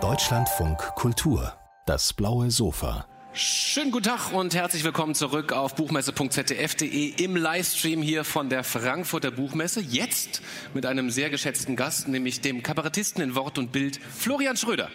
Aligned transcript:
Deutschlandfunk 0.00 0.78
Kultur, 0.96 1.54
das 1.86 2.12
blaue 2.12 2.50
Sofa. 2.50 3.06
Schönen 3.32 3.92
guten 3.92 4.06
Tag 4.06 4.32
und 4.32 4.52
herzlich 4.52 4.82
willkommen 4.82 5.14
zurück 5.14 5.52
auf 5.52 5.76
buchmesse.zdf.de 5.76 7.22
im 7.22 7.36
Livestream 7.36 8.02
hier 8.02 8.24
von 8.24 8.48
der 8.48 8.64
Frankfurter 8.64 9.30
Buchmesse. 9.30 9.80
Jetzt 9.80 10.42
mit 10.74 10.86
einem 10.86 11.08
sehr 11.10 11.30
geschätzten 11.30 11.76
Gast, 11.76 12.08
nämlich 12.08 12.40
dem 12.40 12.64
Kabarettisten 12.64 13.22
in 13.22 13.36
Wort 13.36 13.58
und 13.58 13.70
Bild 13.70 14.00
Florian 14.02 14.56
Schröder. 14.56 14.90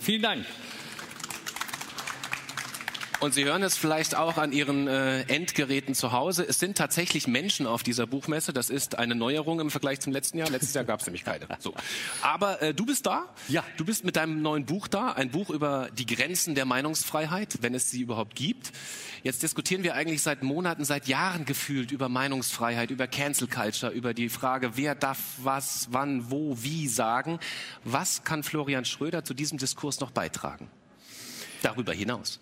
Vielen 0.00 0.22
Dank. 0.22 0.44
Und 3.20 3.34
Sie 3.34 3.44
hören 3.44 3.62
es 3.62 3.76
vielleicht 3.76 4.14
auch 4.14 4.38
an 4.38 4.50
Ihren 4.50 4.88
äh, 4.88 5.20
Endgeräten 5.24 5.94
zu 5.94 6.12
Hause. 6.12 6.42
Es 6.48 6.58
sind 6.58 6.78
tatsächlich 6.78 7.26
Menschen 7.26 7.66
auf 7.66 7.82
dieser 7.82 8.06
Buchmesse. 8.06 8.54
Das 8.54 8.70
ist 8.70 8.98
eine 8.98 9.14
Neuerung 9.14 9.60
im 9.60 9.70
Vergleich 9.70 10.00
zum 10.00 10.14
letzten 10.14 10.38
Jahr. 10.38 10.48
Letztes 10.48 10.72
Jahr 10.72 10.84
gab 10.84 11.00
es 11.00 11.06
nämlich 11.06 11.22
keine. 11.22 11.46
So. 11.58 11.74
Aber 12.22 12.62
äh, 12.62 12.72
du 12.72 12.86
bist 12.86 13.04
da. 13.04 13.26
Ja. 13.48 13.62
Du 13.76 13.84
bist 13.84 14.06
mit 14.06 14.16
deinem 14.16 14.40
neuen 14.40 14.64
Buch 14.64 14.88
da. 14.88 15.12
Ein 15.12 15.30
Buch 15.30 15.50
über 15.50 15.90
die 15.98 16.06
Grenzen 16.06 16.54
der 16.54 16.64
Meinungsfreiheit, 16.64 17.58
wenn 17.60 17.74
es 17.74 17.90
sie 17.90 18.00
überhaupt 18.00 18.34
gibt. 18.36 18.72
Jetzt 19.22 19.42
diskutieren 19.42 19.82
wir 19.82 19.96
eigentlich 19.96 20.22
seit 20.22 20.42
Monaten, 20.42 20.86
seit 20.86 21.06
Jahren 21.06 21.44
gefühlt 21.44 21.90
über 21.90 22.08
Meinungsfreiheit, 22.08 22.90
über 22.90 23.06
Cancel 23.06 23.48
Culture, 23.48 23.92
über 23.92 24.14
die 24.14 24.30
Frage, 24.30 24.78
wer 24.78 24.94
darf 24.94 25.18
was, 25.42 25.88
wann, 25.90 26.30
wo, 26.30 26.56
wie 26.62 26.88
sagen. 26.88 27.38
Was 27.84 28.24
kann 28.24 28.42
Florian 28.42 28.86
Schröder 28.86 29.24
zu 29.24 29.34
diesem 29.34 29.58
Diskurs 29.58 30.00
noch 30.00 30.10
beitragen? 30.10 30.70
Darüber 31.60 31.92
hinaus. 31.92 32.40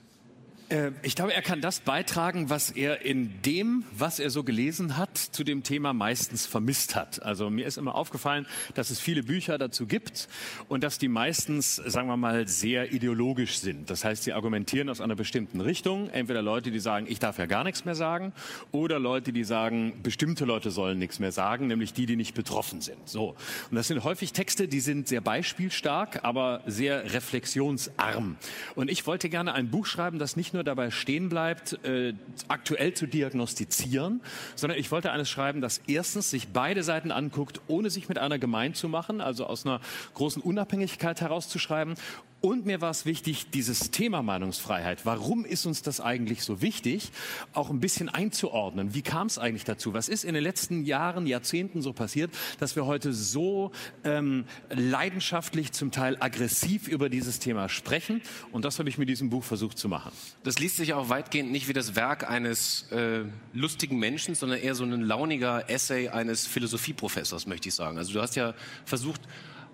Äh, 0.69 0.93
ich 1.03 1.15
glaube, 1.15 1.35
er 1.35 1.43
kann 1.43 1.61
das 1.61 1.81
beitragen, 1.81 2.51
was 2.51 2.71
er 2.71 3.05
in 3.05 3.41
dem, 3.43 3.85
was 3.97 4.19
er 4.19 4.31
so 4.31 4.45
gelesen 4.45 4.97
hat, 4.97 5.17
zu 5.17 5.45
dem 5.45 5.63
Thema 5.63 5.93
meistens 5.93 6.47
vermisst 6.47 6.95
hat. 6.95 7.23
Also 7.23 7.51
mir 7.51 7.67
ist 7.67 7.79
immer 7.79 7.95
aufgefallen, 7.95 8.47
dass 8.75 8.91
es 8.91 9.01
viele 9.01 9.23
Bücher 9.23 9.59
dazu 9.59 9.87
gibt 9.87 10.29
und 10.69 10.83
dass 10.83 10.99
die 10.99 11.09
meistens, 11.09 11.77
sagen 11.77 12.09
wir 12.09 12.17
mal, 12.17 12.47
sehr 12.49 12.93
ideologisch 12.93 13.59
sind. 13.59 13.91
Das 13.91 14.05
heißt, 14.05 14.25
sie 14.25 14.33
argumentieren 14.33 14.89
aus 14.89 15.01
einer 15.01 15.17
bestimmten 15.17 15.61
Richtung. 15.61 16.11
Entweder 16.11 16.43
Leute, 16.43 16.71
die 16.71 16.81
sagen, 16.81 17.07
ich 17.09 17.19
darf 17.19 17.39
ja 17.39 17.47
gar 17.47 17.65
nichts 17.65 17.85
mehr 17.85 17.95
sagen, 17.95 18.33
oder 18.73 18.99
Leute, 18.99 19.33
die 19.33 19.45
sagen, 19.45 20.01
bestimmte 20.03 20.45
Leute 20.45 20.71
sollen 20.71 20.99
nichts 20.99 21.19
mehr 21.19 21.33
sagen, 21.33 21.67
nämlich 21.67 21.93
die, 21.93 22.07
die 22.07 22.17
nicht 22.17 22.35
betroffen 22.35 22.81
sind. 22.81 23.09
So. 23.09 23.35
Und 23.71 23.77
das 23.77 23.89
sind 23.89 24.05
häufig 24.05 24.33
Texte, 24.33 24.69
die 24.69 24.81
sind 24.81 25.09
sehr 25.09 25.21
beispielstark, 25.21 26.25
aber 26.25 26.63
sehr 26.67 27.13
reflexionsarm. 27.15 28.37
Und 28.75 28.91
ich 28.91 29.07
wollte 29.07 29.29
gerne 29.29 29.55
ein 29.55 29.71
Buch 29.71 29.87
schreiben, 29.87 30.19
das 30.19 30.37
nicht 30.37 30.53
nur 30.55 30.58
nur 30.59 30.65
dabei 30.65 30.91
stehen 30.91 31.29
bleibt, 31.29 31.85
äh, 31.85 32.15
aktuell 32.49 32.93
zu 32.93 33.07
diagnostizieren, 33.07 34.21
sondern 34.57 34.79
ich 34.79 34.91
wollte 34.91 35.13
eines 35.13 35.31
schreiben, 35.31 35.61
das 35.61 35.81
erstens 35.87 36.31
sich 36.31 36.49
beide 36.49 36.83
Seiten 36.83 37.13
anguckt, 37.13 37.61
ohne 37.69 37.91
sich 37.91 38.09
mit 38.09 38.19
einer 38.19 38.39
gemein 38.39 38.75
zu 38.75 38.89
machen, 38.89 39.21
also 39.21 39.47
aus 39.47 39.65
einer 39.65 39.81
großen 40.15 40.43
Unabhängigkeit 40.43 41.21
herauszuschreiben 41.21 41.95
und 42.41 42.67
mir 42.67 42.81
war 42.81 42.91
es 42.91 43.05
wichtig, 43.05 43.51
dieses 43.51 43.91
Thema 43.91 44.23
Meinungsfreiheit, 44.23 45.05
warum 45.05 45.45
ist 45.45 45.67
uns 45.67 45.83
das 45.83 46.01
eigentlich 46.01 46.43
so 46.45 46.63
wichtig, 46.63 47.11
auch 47.53 47.69
ein 47.71 47.81
bisschen 47.81 48.09
einzuordnen. 48.09 48.95
Wie 48.95 49.03
kam 49.03 49.27
es 49.27 49.39
eigentlich 49.39 49.65
dazu? 49.65 49.93
Was 49.93 50.09
ist 50.09 50.25
in 50.25 50.35
den 50.35 50.43
letzten 50.45 50.85
Jahren, 50.85 51.27
Jahrzehnten 51.27 51.83
so 51.83 51.93
passiert, 51.93 52.31
dass 52.61 52.77
wir 52.77 52.87
heute 52.87 53.13
so 53.13 53.73
ähm, 54.05 54.45
leidenschaftlich, 54.71 55.73
zum 55.73 55.91
Teil 55.91 56.17
aggressiv 56.21 56.87
über 56.87 57.09
dieses 57.09 57.41
Thema 57.41 57.69
sprechen? 57.69 58.23
Und 58.53 58.65
das 58.65 58.79
habe 58.79 58.89
ich 58.89 58.99
mit 58.99 59.09
diesem 59.09 59.31
Buch 59.31 59.43
versucht 59.43 59.77
zu 59.77 59.89
machen. 59.89 60.13
Das 60.45 60.61
liest 60.61 60.77
sich 60.77 60.95
auch 60.95 61.09
weitgehend 61.09 61.51
nicht 61.51 61.67
wie 61.67 61.73
das 61.73 61.97
Werk 61.97 62.31
eines 62.31 62.91
äh, 62.93 63.25
lustigen 63.53 63.99
Menschen, 63.99 64.37
sondern 64.37 64.61
eher 64.61 64.77
so 64.77 64.85
ein 64.85 65.03
launiger 65.03 65.69
Essay 65.69 66.09
eines 66.09 66.47
Philosophieprofessors, 66.47 67.47
möchte 67.47 67.69
ich 67.69 67.75
sagen. 67.75 67.99
Also 67.99 68.13
du 68.13 68.21
hast 68.21 68.37
ja 68.37 68.55
versucht, 68.85 69.23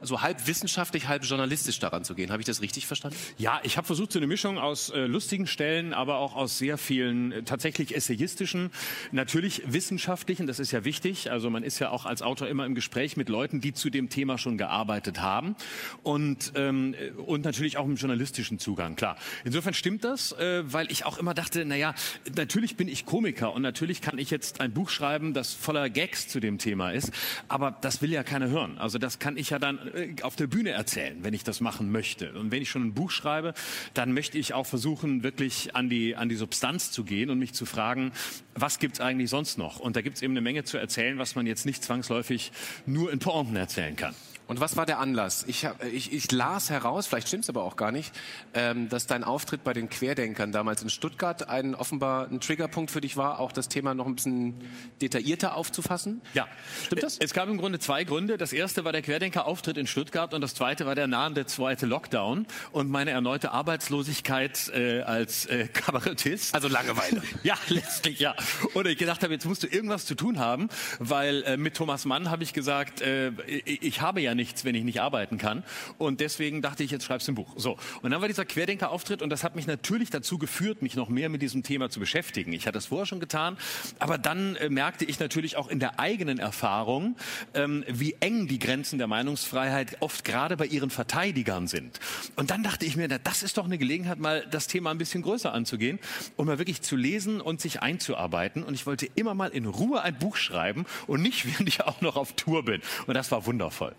so 0.04 0.22
halb 0.22 0.46
wissenschaftlich, 0.46 1.08
halb 1.08 1.24
journalistisch 1.24 1.78
daran 1.78 2.04
zu 2.04 2.14
gehen. 2.14 2.30
Habe 2.30 2.42
ich 2.42 2.46
das 2.46 2.60
richtig 2.60 2.86
verstanden? 2.86 3.16
Ja, 3.38 3.60
ich 3.62 3.76
habe 3.76 3.86
versucht, 3.86 4.12
so 4.12 4.18
eine 4.18 4.26
Mischung 4.26 4.58
aus 4.58 4.90
äh, 4.90 5.06
lustigen 5.06 5.46
Stellen, 5.46 5.92
aber 5.92 6.18
auch 6.18 6.34
aus 6.36 6.58
sehr 6.58 6.78
vielen 6.78 7.32
äh, 7.32 7.42
tatsächlich 7.42 7.94
essayistischen, 7.94 8.70
natürlich 9.12 9.62
wissenschaftlichen, 9.66 10.46
das 10.46 10.58
ist 10.58 10.72
ja 10.72 10.84
wichtig. 10.84 11.30
Also 11.30 11.50
man 11.50 11.62
ist 11.62 11.78
ja 11.78 11.90
auch 11.90 12.06
als 12.06 12.22
Autor 12.22 12.48
immer 12.48 12.66
im 12.66 12.74
Gespräch 12.74 13.16
mit 13.16 13.28
Leuten, 13.28 13.60
die 13.60 13.72
zu 13.72 13.90
dem 13.90 14.08
Thema 14.08 14.38
schon 14.38 14.58
gearbeitet 14.58 15.20
haben 15.20 15.56
und, 16.02 16.52
ähm, 16.56 16.94
und 17.26 17.44
natürlich 17.44 17.76
auch 17.76 17.84
im 17.84 17.96
journalistischen 17.96 18.58
Zugang, 18.58 18.96
klar. 18.96 19.16
Insofern 19.44 19.74
stimmt 19.74 20.04
das, 20.04 20.32
äh, 20.32 20.62
weil 20.64 20.90
ich 20.90 21.04
auch 21.04 21.18
immer 21.18 21.34
dachte, 21.34 21.64
naja, 21.64 21.94
natürlich 22.36 22.76
bin 22.76 22.88
ich 22.88 23.06
Komiker 23.06 23.52
und 23.52 23.62
natürlich 23.62 24.00
kann 24.00 24.18
ich 24.18 24.30
jetzt 24.30 24.60
ein 24.60 24.72
Buch 24.72 24.90
schreiben, 24.90 25.34
das 25.34 25.54
voller 25.54 25.90
Gags 25.90 26.28
zu 26.28 26.40
dem 26.40 26.58
Thema 26.58 26.90
ist, 26.90 27.12
aber 27.48 27.76
das 27.80 28.02
will 28.02 28.12
ja 28.12 28.22
keiner 28.22 28.48
hören. 28.48 28.78
Also 28.78 28.98
das 28.98 29.18
kann 29.18 29.36
ich 29.36 29.50
ja 29.50 29.58
dann 29.58 29.78
äh, 29.94 30.14
auf 30.22 30.36
der 30.36 30.46
Bühne 30.46 30.70
erzählen, 30.70 31.18
wenn 31.22 31.34
ich 31.34 31.44
das 31.44 31.60
machen 31.60 31.90
möchte. 31.90 32.32
Und 32.32 32.50
wenn 32.50 32.62
ich 32.62 32.70
schon 32.70 32.82
ein 32.82 32.94
Buch 32.94 33.10
schreibe, 33.10 33.54
dann 33.94 34.12
möchte 34.12 34.38
ich 34.38 34.54
auch 34.54 34.66
versuchen, 34.66 35.22
wirklich 35.22 35.74
an 35.74 35.88
die, 35.88 36.16
an 36.16 36.28
die 36.28 36.36
Substanz 36.36 36.90
zu 36.90 37.04
gehen 37.04 37.30
und 37.30 37.38
mich 37.38 37.52
zu 37.52 37.66
fragen, 37.66 38.12
was 38.54 38.78
gibt's 38.78 39.00
eigentlich 39.00 39.30
sonst 39.30 39.58
noch? 39.58 39.80
Und 39.80 39.96
da 39.96 40.02
gibt's 40.02 40.22
eben 40.22 40.32
eine 40.32 40.40
Menge 40.40 40.64
zu 40.64 40.78
erzählen, 40.78 41.18
was 41.18 41.34
man 41.34 41.46
jetzt 41.46 41.66
nicht 41.66 41.82
zwangsläufig 41.82 42.52
nur 42.86 43.12
in 43.12 43.18
Pointen 43.18 43.56
erzählen 43.56 43.96
kann. 43.96 44.14
Und 44.46 44.60
was 44.60 44.76
war 44.76 44.84
der 44.84 44.98
Anlass? 44.98 45.44
Ich, 45.46 45.64
hab, 45.64 45.82
ich, 45.84 46.12
ich 46.12 46.30
las 46.30 46.68
heraus, 46.68 47.06
vielleicht 47.06 47.28
stimmt 47.28 47.44
es 47.44 47.48
aber 47.48 47.64
auch 47.64 47.76
gar 47.76 47.92
nicht, 47.92 48.14
ähm, 48.52 48.90
dass 48.90 49.06
dein 49.06 49.24
Auftritt 49.24 49.64
bei 49.64 49.72
den 49.72 49.88
Querdenkern 49.88 50.52
damals 50.52 50.82
in 50.82 50.90
Stuttgart 50.90 51.48
ein 51.48 51.74
offenbar 51.74 52.28
ein 52.28 52.40
Triggerpunkt 52.40 52.90
für 52.90 53.00
dich 53.00 53.16
war, 53.16 53.40
auch 53.40 53.52
das 53.52 53.68
Thema 53.68 53.94
noch 53.94 54.06
ein 54.06 54.16
bisschen 54.16 54.60
detaillierter 55.00 55.56
aufzufassen. 55.56 56.20
Ja, 56.34 56.46
stimmt 56.84 57.02
das? 57.02 57.16
Es 57.18 57.32
gab 57.32 57.48
im 57.48 57.56
Grunde 57.56 57.78
zwei 57.78 58.04
Gründe. 58.04 58.36
Das 58.36 58.52
erste 58.52 58.84
war 58.84 58.92
der 58.92 59.00
Querdenker-Auftritt 59.00 59.78
in 59.78 59.86
Stuttgart 59.86 60.34
und 60.34 60.42
das 60.42 60.54
zweite 60.54 60.84
war 60.84 60.94
der 60.94 61.06
nahende 61.06 61.46
zweite 61.46 61.86
Lockdown 61.86 62.46
und 62.72 62.90
meine 62.90 63.12
erneute 63.12 63.52
Arbeitslosigkeit 63.52 64.70
äh, 64.74 65.00
als 65.02 65.46
äh, 65.46 65.68
Kabarettist. 65.72 66.54
Also 66.54 66.68
Langeweile. 66.68 67.22
ja, 67.42 67.56
letztlich 67.68 68.20
ja. 68.20 68.34
Und 68.74 68.86
ich 68.86 68.98
gedacht 68.98 69.22
habe, 69.22 69.32
jetzt 69.32 69.46
musst 69.46 69.62
du 69.62 69.68
irgendwas 69.68 70.04
zu 70.04 70.14
tun 70.14 70.38
haben, 70.38 70.68
weil 70.98 71.42
äh, 71.44 71.56
mit 71.56 71.76
Thomas 71.76 72.04
Mann 72.04 72.30
habe 72.30 72.42
ich 72.42 72.52
gesagt, 72.52 73.00
äh, 73.00 73.30
ich, 73.46 73.82
ich 73.82 74.00
habe 74.02 74.20
ja 74.20 74.33
nichts, 74.34 74.64
wenn 74.64 74.74
ich 74.74 74.84
nicht 74.84 75.00
arbeiten 75.00 75.38
kann. 75.38 75.64
Und 75.98 76.20
deswegen 76.20 76.62
dachte 76.62 76.82
ich, 76.82 76.90
jetzt 76.90 77.04
schreibst 77.04 77.28
du 77.28 77.32
ein 77.32 77.34
Buch. 77.34 77.54
So. 77.56 77.76
Und 78.02 78.10
dann 78.10 78.20
war 78.20 78.28
dieser 78.28 78.44
Querdenker-Auftritt 78.44 79.22
und 79.22 79.30
das 79.30 79.44
hat 79.44 79.56
mich 79.56 79.66
natürlich 79.66 80.10
dazu 80.10 80.38
geführt, 80.38 80.82
mich 80.82 80.96
noch 80.96 81.08
mehr 81.08 81.28
mit 81.28 81.42
diesem 81.42 81.62
Thema 81.62 81.90
zu 81.90 82.00
beschäftigen. 82.00 82.52
Ich 82.52 82.66
hatte 82.66 82.78
es 82.78 82.86
vorher 82.86 83.06
schon 83.06 83.20
getan, 83.20 83.56
aber 83.98 84.18
dann 84.18 84.56
äh, 84.56 84.68
merkte 84.68 85.04
ich 85.04 85.18
natürlich 85.18 85.56
auch 85.56 85.68
in 85.68 85.80
der 85.80 86.00
eigenen 86.00 86.38
Erfahrung, 86.38 87.16
ähm, 87.54 87.84
wie 87.88 88.16
eng 88.20 88.46
die 88.46 88.58
Grenzen 88.58 88.98
der 88.98 89.06
Meinungsfreiheit 89.06 89.96
oft 90.00 90.24
gerade 90.24 90.56
bei 90.56 90.66
ihren 90.66 90.90
Verteidigern 90.90 91.66
sind. 91.66 92.00
Und 92.36 92.50
dann 92.50 92.62
dachte 92.62 92.86
ich 92.86 92.96
mir, 92.96 93.08
na, 93.08 93.18
das 93.18 93.42
ist 93.42 93.58
doch 93.58 93.64
eine 93.64 93.78
Gelegenheit, 93.78 94.18
mal 94.18 94.46
das 94.50 94.66
Thema 94.66 94.90
ein 94.90 94.98
bisschen 94.98 95.22
größer 95.22 95.52
anzugehen 95.52 95.98
und 96.36 96.46
mal 96.46 96.58
wirklich 96.58 96.82
zu 96.82 96.96
lesen 96.96 97.40
und 97.40 97.60
sich 97.60 97.82
einzuarbeiten. 97.82 98.62
Und 98.62 98.74
ich 98.74 98.86
wollte 98.86 99.06
immer 99.14 99.34
mal 99.34 99.50
in 99.50 99.66
Ruhe 99.66 100.02
ein 100.02 100.18
Buch 100.18 100.36
schreiben 100.36 100.86
und 101.06 101.22
nicht, 101.22 101.46
während 101.50 101.68
ich 101.68 101.82
auch 101.82 102.00
noch 102.00 102.16
auf 102.16 102.32
Tour 102.34 102.64
bin. 102.64 102.80
Und 103.06 103.14
das 103.14 103.30
war 103.30 103.46
wundervoll. 103.46 103.94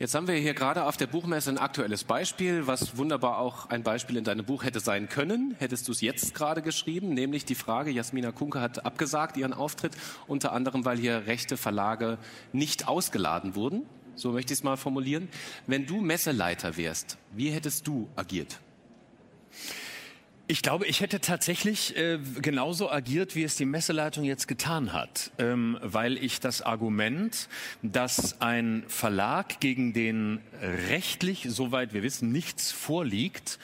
Jetzt 0.00 0.14
haben 0.14 0.28
wir 0.28 0.36
hier 0.36 0.54
gerade 0.54 0.84
auf 0.84 0.96
der 0.96 1.08
Buchmesse 1.08 1.50
ein 1.50 1.58
aktuelles 1.58 2.04
Beispiel, 2.04 2.68
was 2.68 2.96
wunderbar 2.98 3.38
auch 3.38 3.68
ein 3.68 3.82
Beispiel 3.82 4.16
in 4.16 4.22
deinem 4.22 4.44
Buch 4.44 4.62
hätte 4.62 4.78
sein 4.78 5.08
können. 5.08 5.56
Hättest 5.58 5.88
du 5.88 5.92
es 5.92 6.00
jetzt 6.00 6.36
gerade 6.36 6.62
geschrieben, 6.62 7.14
nämlich 7.14 7.44
die 7.44 7.56
Frage, 7.56 7.90
Jasmina 7.90 8.30
Kunke 8.30 8.60
hat 8.60 8.86
abgesagt 8.86 9.36
ihren 9.36 9.52
Auftritt, 9.52 9.96
unter 10.28 10.52
anderem, 10.52 10.84
weil 10.84 10.98
hier 10.98 11.26
rechte 11.26 11.56
Verlage 11.56 12.18
nicht 12.52 12.86
ausgeladen 12.86 13.56
wurden. 13.56 13.86
So 14.14 14.30
möchte 14.30 14.52
ich 14.52 14.60
es 14.60 14.62
mal 14.62 14.76
formulieren. 14.76 15.28
Wenn 15.66 15.84
du 15.84 16.00
Messeleiter 16.00 16.76
wärst, 16.76 17.18
wie 17.32 17.50
hättest 17.50 17.88
du 17.88 18.08
agiert? 18.14 18.60
Ich 20.50 20.62
glaube, 20.62 20.86
ich 20.86 21.02
hätte 21.02 21.20
tatsächlich 21.20 21.94
äh, 21.98 22.18
genauso 22.40 22.90
agiert, 22.90 23.34
wie 23.34 23.42
es 23.42 23.56
die 23.56 23.66
Messeleitung 23.66 24.24
jetzt 24.24 24.48
getan 24.48 24.94
hat, 24.94 25.30
ähm, 25.36 25.76
weil 25.82 26.16
ich 26.16 26.40
das 26.40 26.62
Argument, 26.62 27.50
dass 27.82 28.40
ein 28.40 28.82
Verlag, 28.88 29.60
gegen 29.60 29.92
den 29.92 30.40
rechtlich, 30.88 31.44
soweit 31.50 31.92
wir 31.92 32.02
wissen, 32.02 32.32
nichts 32.32 32.72
vorliegt, 32.72 33.58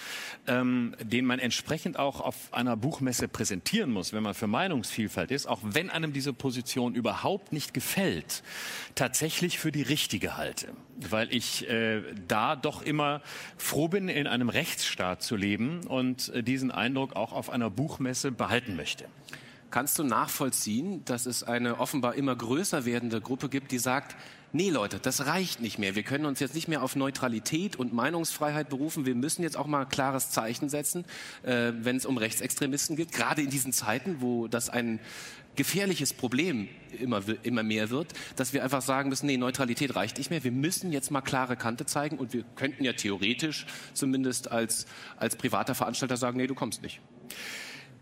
ähm, 0.46 0.94
den 1.02 1.24
man 1.24 1.38
entsprechend 1.38 1.98
auch 1.98 2.20
auf 2.20 2.52
einer 2.52 2.76
Buchmesse 2.76 3.28
präsentieren 3.28 3.90
muss, 3.90 4.12
wenn 4.12 4.22
man 4.22 4.34
für 4.34 4.46
Meinungsvielfalt 4.46 5.30
ist, 5.30 5.46
auch 5.46 5.60
wenn 5.62 5.88
einem 5.88 6.12
diese 6.12 6.34
Position 6.34 6.94
überhaupt 6.94 7.54
nicht 7.54 7.72
gefällt, 7.72 8.42
tatsächlich 8.94 9.58
für 9.58 9.72
die 9.72 9.82
richtige 9.82 10.36
halte, 10.36 10.68
weil 10.96 11.34
ich 11.34 11.66
äh, 11.66 12.02
da 12.28 12.56
doch 12.56 12.82
immer 12.82 13.22
froh 13.56 13.88
bin, 13.88 14.10
in 14.10 14.26
einem 14.26 14.50
Rechtsstaat 14.50 15.22
zu 15.22 15.34
leben 15.36 15.86
und 15.86 16.28
äh, 16.28 16.42
diesen 16.42 16.73
Eindruck 16.74 17.16
auch 17.16 17.32
auf 17.32 17.50
einer 17.50 17.70
Buchmesse 17.70 18.32
behalten 18.32 18.76
möchte. 18.76 19.06
Kannst 19.74 19.98
du 19.98 20.04
nachvollziehen, 20.04 21.04
dass 21.04 21.26
es 21.26 21.42
eine 21.42 21.80
offenbar 21.80 22.14
immer 22.14 22.36
größer 22.36 22.84
werdende 22.84 23.20
Gruppe 23.20 23.48
gibt, 23.48 23.72
die 23.72 23.80
sagt, 23.80 24.14
nee 24.52 24.70
Leute, 24.70 25.00
das 25.00 25.26
reicht 25.26 25.60
nicht 25.60 25.80
mehr. 25.80 25.96
Wir 25.96 26.04
können 26.04 26.26
uns 26.26 26.38
jetzt 26.38 26.54
nicht 26.54 26.68
mehr 26.68 26.80
auf 26.80 26.94
Neutralität 26.94 27.74
und 27.74 27.92
Meinungsfreiheit 27.92 28.68
berufen. 28.68 29.04
Wir 29.04 29.16
müssen 29.16 29.42
jetzt 29.42 29.56
auch 29.56 29.66
mal 29.66 29.80
ein 29.80 29.88
klares 29.88 30.30
Zeichen 30.30 30.68
setzen, 30.68 31.04
äh, 31.42 31.72
wenn 31.80 31.96
es 31.96 32.06
um 32.06 32.18
Rechtsextremisten 32.18 32.94
geht. 32.94 33.10
Gerade 33.10 33.42
in 33.42 33.50
diesen 33.50 33.72
Zeiten, 33.72 34.20
wo 34.20 34.46
das 34.46 34.70
ein 34.70 35.00
gefährliches 35.56 36.12
Problem 36.12 36.68
immer, 37.00 37.22
immer 37.42 37.64
mehr 37.64 37.90
wird, 37.90 38.12
dass 38.36 38.52
wir 38.52 38.62
einfach 38.62 38.80
sagen 38.80 39.08
müssen, 39.08 39.26
nee, 39.26 39.38
Neutralität 39.38 39.96
reicht 39.96 40.18
nicht 40.18 40.30
mehr. 40.30 40.44
Wir 40.44 40.52
müssen 40.52 40.92
jetzt 40.92 41.10
mal 41.10 41.20
klare 41.20 41.56
Kante 41.56 41.84
zeigen 41.84 42.18
und 42.18 42.32
wir 42.32 42.44
könnten 42.54 42.84
ja 42.84 42.92
theoretisch 42.92 43.66
zumindest 43.92 44.52
als, 44.52 44.86
als 45.16 45.34
privater 45.34 45.74
Veranstalter 45.74 46.16
sagen, 46.16 46.36
nee, 46.36 46.46
du 46.46 46.54
kommst 46.54 46.80
nicht. 46.80 47.00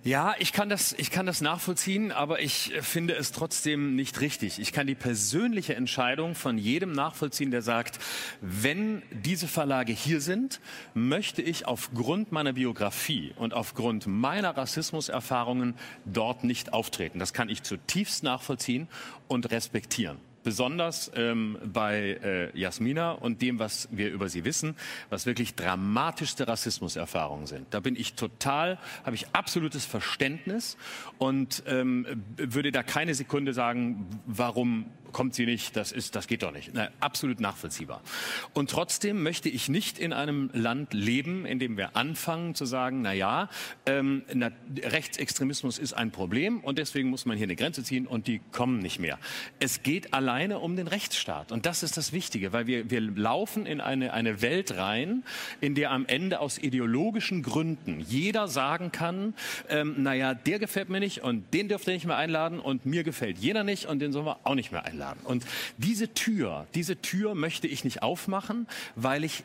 Ja, 0.05 0.35
ich 0.41 0.53
kann 0.53 0.69
das, 0.69 0.93
ich 0.99 1.13
kann 1.13 1.27
das 1.27 1.41
nachvollziehen, 1.43 2.11
aber 2.11 2.41
ich 2.41 2.73
finde 2.81 3.15
es 3.15 3.31
trotzdem 3.31 3.95
nicht 3.95 4.21
richtig. 4.21 4.59
Ich 4.59 4.73
kann 4.73 4.89
die 4.89 4.97
persönliche 4.97 5.77
Entscheidung 5.77 6.35
von 6.35 6.59
jedem 6.59 6.91
nachvollziehen, 6.91 7.53
der 7.53 7.63
sagt, 7.63 8.01
wenn 8.41 9.03
diese 9.13 9.47
Verlage 9.47 9.93
hier 9.93 10.21
sind, 10.21 10.61
möchte 10.95 11.41
ich 11.41 11.69
aufgrund 11.69 12.33
meiner 12.33 12.55
Biografie 12.55 13.33
und 13.37 13.55
aufgrund 13.55 14.09
meiner 14.09 14.57
Rassismuserfahrungen 14.57 15.77
dort 16.05 16.43
nicht 16.43 16.73
auftreten. 16.73 17.21
Das 17.21 17.33
kann 17.33 17.49
ich 17.49 17.63
zutiefst 17.63 18.25
nachvollziehen 18.25 18.89
und 19.29 19.53
respektieren 19.53 20.19
besonders 20.43 21.11
ähm, 21.15 21.59
bei 21.65 22.19
äh, 22.23 22.59
Jasmina 22.59 23.13
und 23.13 23.43
dem, 23.43 23.59
was 23.59 23.89
wir 23.91 24.11
über 24.11 24.29
sie 24.29 24.45
wissen, 24.45 24.77
was 25.11 25.27
wirklich 25.27 25.55
dramatischste 25.55 26.49
Rassismuserfahrungen 26.49 27.47
sind. 27.47 27.67
Da 27.71 27.81
bin 27.81 27.97
ich 27.97 28.15
total, 28.15 28.79
habe 29.05 29.17
ich 29.17 29.29
absolutes 29.33 29.85
Verständnis 29.85 30.77
und 31.19 31.63
ähm, 31.67 32.07
würde 32.37 32.73
da 32.73 32.83
keine 32.83 33.15
Sekunde 33.15 33.53
sagen, 33.53 34.07
warum 34.27 34.87
kommt 35.13 35.35
sie 35.35 35.47
nicht, 35.47 35.77
das 35.77 35.93
ist, 35.93 36.17
das 36.17 36.27
geht 36.27 36.43
doch 36.43 36.53
nicht. 36.53 36.71
Na, 36.73 36.89
absolut 37.01 37.39
nachvollziehbar. 37.39 38.03
Und 38.55 38.71
trotzdem 38.71 39.23
möchte 39.23 39.49
ich 39.49 39.69
nicht 39.69 39.99
in 39.99 40.13
einem 40.13 40.51
Land 40.53 40.95
leben, 40.95 41.47
in 41.47 41.59
dem 41.59 41.77
wir 41.77 41.97
anfangen 41.97 42.55
zu 42.55 42.65
sagen, 42.65 43.03
na 43.03 43.13
ja, 43.13 43.49
ähm, 43.87 44.25
na, 44.33 44.51
Rechtsextremismus 44.83 45.79
ist 45.79 45.93
ein 45.93 46.11
Problem 46.11 46.61
und 46.61 46.79
deswegen 46.79 47.11
muss 47.11 47.27
man 47.27 47.37
hier 47.37 47.47
eine 47.47 47.57
Grenze 47.57 47.85
ziehen 47.85 48.07
und 48.07 48.27
die 48.27 48.41
kommen 48.51 48.79
nicht 48.79 48.99
mehr. 48.99 49.19
Es 49.61 49.83
geht 49.83 50.15
alleine 50.33 50.59
um 50.59 50.77
den 50.77 50.87
Rechtsstaat 50.89 51.53
und 51.53 51.67
das 51.67 51.83
ist 51.83 51.97
das 51.97 52.13
Wichtige, 52.13 52.53
weil 52.53 52.67
wir, 52.67 52.91
wir 52.91 53.01
laufen 53.01 53.67
in 53.67 53.81
eine, 53.81 54.13
eine 54.13 54.41
Welt 54.41 54.77
rein, 54.77 55.25
in 55.61 55.75
der 55.75 55.91
am 55.91 56.07
Ende 56.07 56.41
aus 56.41 56.59
ideologischen 56.59 57.43
Gründen 57.43 58.01
jeder 58.01 58.49
sagen 58.49 58.93
kann, 58.93 59.35
ähm, 59.69 59.97
na 59.99 60.15
ja, 60.15 60.35
der 60.35 60.59
gefällt 60.59 60.89
mir 60.89 61.01
nicht 61.01 61.23
und 61.23 61.53
den 61.53 61.69
dürft 61.69 61.87
ihr 61.87 61.95
nicht 61.95 62.07
mehr 62.07 62.17
einladen 62.17 62.61
und 62.61 62.87
mir 62.87 63.05
gefällt 63.05 63.39
jener 63.39 63.65
nicht 63.65 63.87
und 63.87 63.99
den 63.99 64.13
sollen 64.13 64.27
wir 64.27 64.39
auch 64.45 64.55
nicht 64.55 64.73
mehr 64.73 64.85
einladen 64.85 64.93
einladen. 64.93 65.21
Und 65.25 65.45
diese 65.79 66.13
Tür, 66.15 66.67
diese 66.75 66.97
Tür 67.01 67.35
möchte 67.35 67.67
ich 67.67 67.85
nicht 67.85 68.03
aufmachen, 68.03 68.67
weil 68.95 69.25
ich 69.25 69.45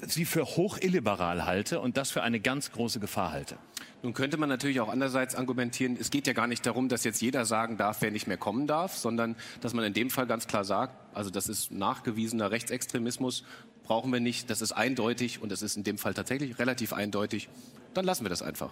sie 0.00 0.24
für 0.24 0.44
hoch 0.44 0.78
illiberal 0.80 1.44
halte 1.44 1.80
und 1.80 1.96
das 1.96 2.10
für 2.10 2.22
eine 2.22 2.40
ganz 2.40 2.72
große 2.72 3.00
Gefahr 3.00 3.32
halte. 3.32 3.56
Nun 4.02 4.14
könnte 4.14 4.36
man 4.36 4.48
natürlich 4.48 4.80
auch 4.80 4.88
andererseits 4.88 5.36
argumentieren, 5.36 5.96
es 5.98 6.10
geht 6.10 6.26
ja 6.26 6.32
gar 6.32 6.48
nicht 6.48 6.66
darum, 6.66 6.88
dass 6.88 7.04
jetzt 7.04 7.22
jeder 7.22 7.44
sagen 7.44 7.76
darf, 7.76 8.02
wer 8.02 8.10
nicht 8.10 8.26
mehr 8.26 8.36
kommen 8.36 8.66
darf, 8.66 8.96
sondern 8.96 9.36
dass 9.60 9.74
man 9.74 9.84
in 9.84 9.92
dem 9.92 10.10
Fall 10.10 10.26
ganz 10.26 10.48
klar 10.48 10.64
sagt, 10.64 10.94
also 11.14 11.30
das 11.30 11.48
ist 11.48 11.70
nachgewiesener 11.70 12.50
Rechtsextremismus, 12.50 13.44
brauchen 13.84 14.12
wir 14.12 14.20
nicht, 14.20 14.50
das 14.50 14.60
ist 14.60 14.72
eindeutig 14.72 15.40
und 15.40 15.52
das 15.52 15.62
ist 15.62 15.76
in 15.76 15.84
dem 15.84 15.98
Fall 15.98 16.14
tatsächlich 16.14 16.58
relativ 16.58 16.92
eindeutig, 16.92 17.48
dann 17.94 18.04
lassen 18.04 18.24
wir 18.24 18.30
das 18.30 18.42
einfach 18.42 18.70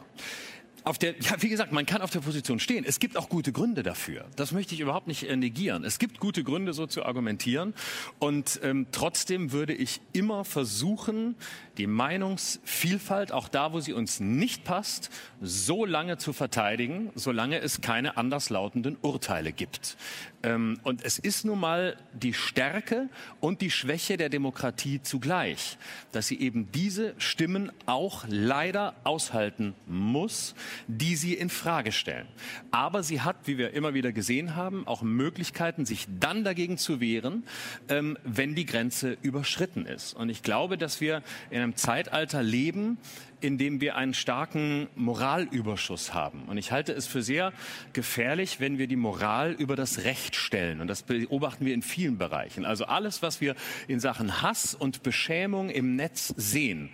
auf 0.85 0.99
der, 0.99 1.15
ja, 1.21 1.41
wie 1.41 1.49
gesagt, 1.49 1.73
man 1.73 1.87
kann 1.87 2.03
auf 2.03 2.11
der 2.11 2.21
Position 2.21 2.59
stehen. 2.59 2.85
Es 2.85 2.99
gibt 2.99 3.17
auch 3.17 3.29
gute 3.29 3.53
Gründe 3.53 3.83
dafür. 3.83 4.27
Das 4.37 4.53
möchte 4.53 4.75
ich 4.75 4.81
überhaupt 4.81 5.07
nicht 5.07 5.29
äh, 5.29 5.37
negieren. 5.37 5.85
Es 5.85 5.99
gibt 5.99 6.21
gute 6.21 6.45
Gründe, 6.45 6.73
so 6.73 6.87
zu 6.87 7.05
argumentieren. 7.05 7.75
Und 8.19 8.61
ähm, 8.63 8.87
trotzdem 8.93 9.53
würde 9.53 9.75
ich 9.75 10.01
immer 10.13 10.45
versuchen, 10.45 11.37
die 11.79 11.87
Meinungsvielfalt, 11.87 13.33
auch 13.33 13.49
da, 13.49 13.73
wo 13.73 13.81
sie 13.81 13.93
uns 13.93 14.21
nicht 14.21 14.65
passt, 14.65 15.11
so 15.41 15.85
lange 15.85 16.19
zu 16.19 16.33
verteidigen, 16.33 17.11
solange 17.15 17.59
es 17.61 17.81
keine 17.81 18.17
anderslautenden 18.17 18.97
Urteile 19.01 19.53
gibt. 19.53 19.97
Ähm, 20.43 20.79
und 20.83 21.05
es 21.05 21.19
ist 21.19 21.45
nun 21.45 21.61
mal 21.61 21.97
die 22.13 22.33
Stärke 22.33 23.09
und 23.41 23.61
die 23.61 23.71
Schwäche 23.71 24.17
der 24.17 24.29
Demokratie 24.29 25.03
zugleich, 25.03 25.77
dass 26.13 26.29
sie 26.29 26.41
eben 26.41 26.73
diese 26.73 27.15
Stimmen 27.19 27.71
auch 27.87 28.25
leider 28.29 28.95
aushalten 29.05 29.75
muss, 29.87 30.55
die 30.87 31.17
sie 31.17 31.35
in 31.35 31.51
Frage 31.51 31.93
stellen. 31.93 32.27
Aber 32.71 33.03
sie 33.03 33.21
hat, 33.21 33.37
wie 33.45 33.59
wir 33.59 33.75
immer 33.75 33.93
wieder 33.93 34.13
gesehen 34.13 34.57
haben, 34.57 34.87
auch 34.87 35.03
Möglichkeiten, 35.03 35.85
sich 35.85 36.07
dann 36.19 36.45
dagegen 36.45 36.79
zu 36.79 37.01
wehren, 37.01 37.45
ähm, 37.89 38.17
wenn 38.25 38.55
die 38.55 38.67
Grenze 38.67 39.19
überschritten 39.23 39.85
ist. 39.85 40.15
Und 40.15 40.31
ich 40.31 40.43
glaube, 40.43 40.79
dass 40.79 41.01
wir 41.01 41.23
in 41.51 41.61
einem 41.61 41.77
Zeitalter 41.77 42.43
leben, 42.43 42.99
in 43.41 43.59
dem 43.59 43.81
wir 43.81 43.97
einen 43.97 44.15
starken 44.15 44.89
Moralüberschuss 44.95 46.15
haben. 46.15 46.43
Und 46.47 46.59
ich 46.59 46.73
halte 46.73 46.93
es 46.93 47.07
für 47.07 47.23
sehr 47.23 47.53
gefährlich, 47.93 48.61
wenn 48.61 48.79
wir 48.79 48.87
die 48.87 48.97
Moral 48.97 49.53
über 49.53 49.77
das 49.77 50.05
Recht 50.05 50.37
stellen. 50.37 50.81
Und 50.81 50.89
das 50.89 51.03
beobachten 51.03 51.65
wir 51.65 51.75
in 51.75 51.83
vielen 51.83 52.19
Bereichen. 52.19 52.65
Also 52.65 52.85
alles, 52.85 53.23
was 53.23 53.41
wir 53.41 53.55
in 53.89 54.01
Sachen 54.01 54.43
Hass 54.43 54.75
und 54.75 55.03
Beschämung 55.03 55.71
im 55.71 55.97
Netz 55.97 56.29
sehen, 56.37 56.91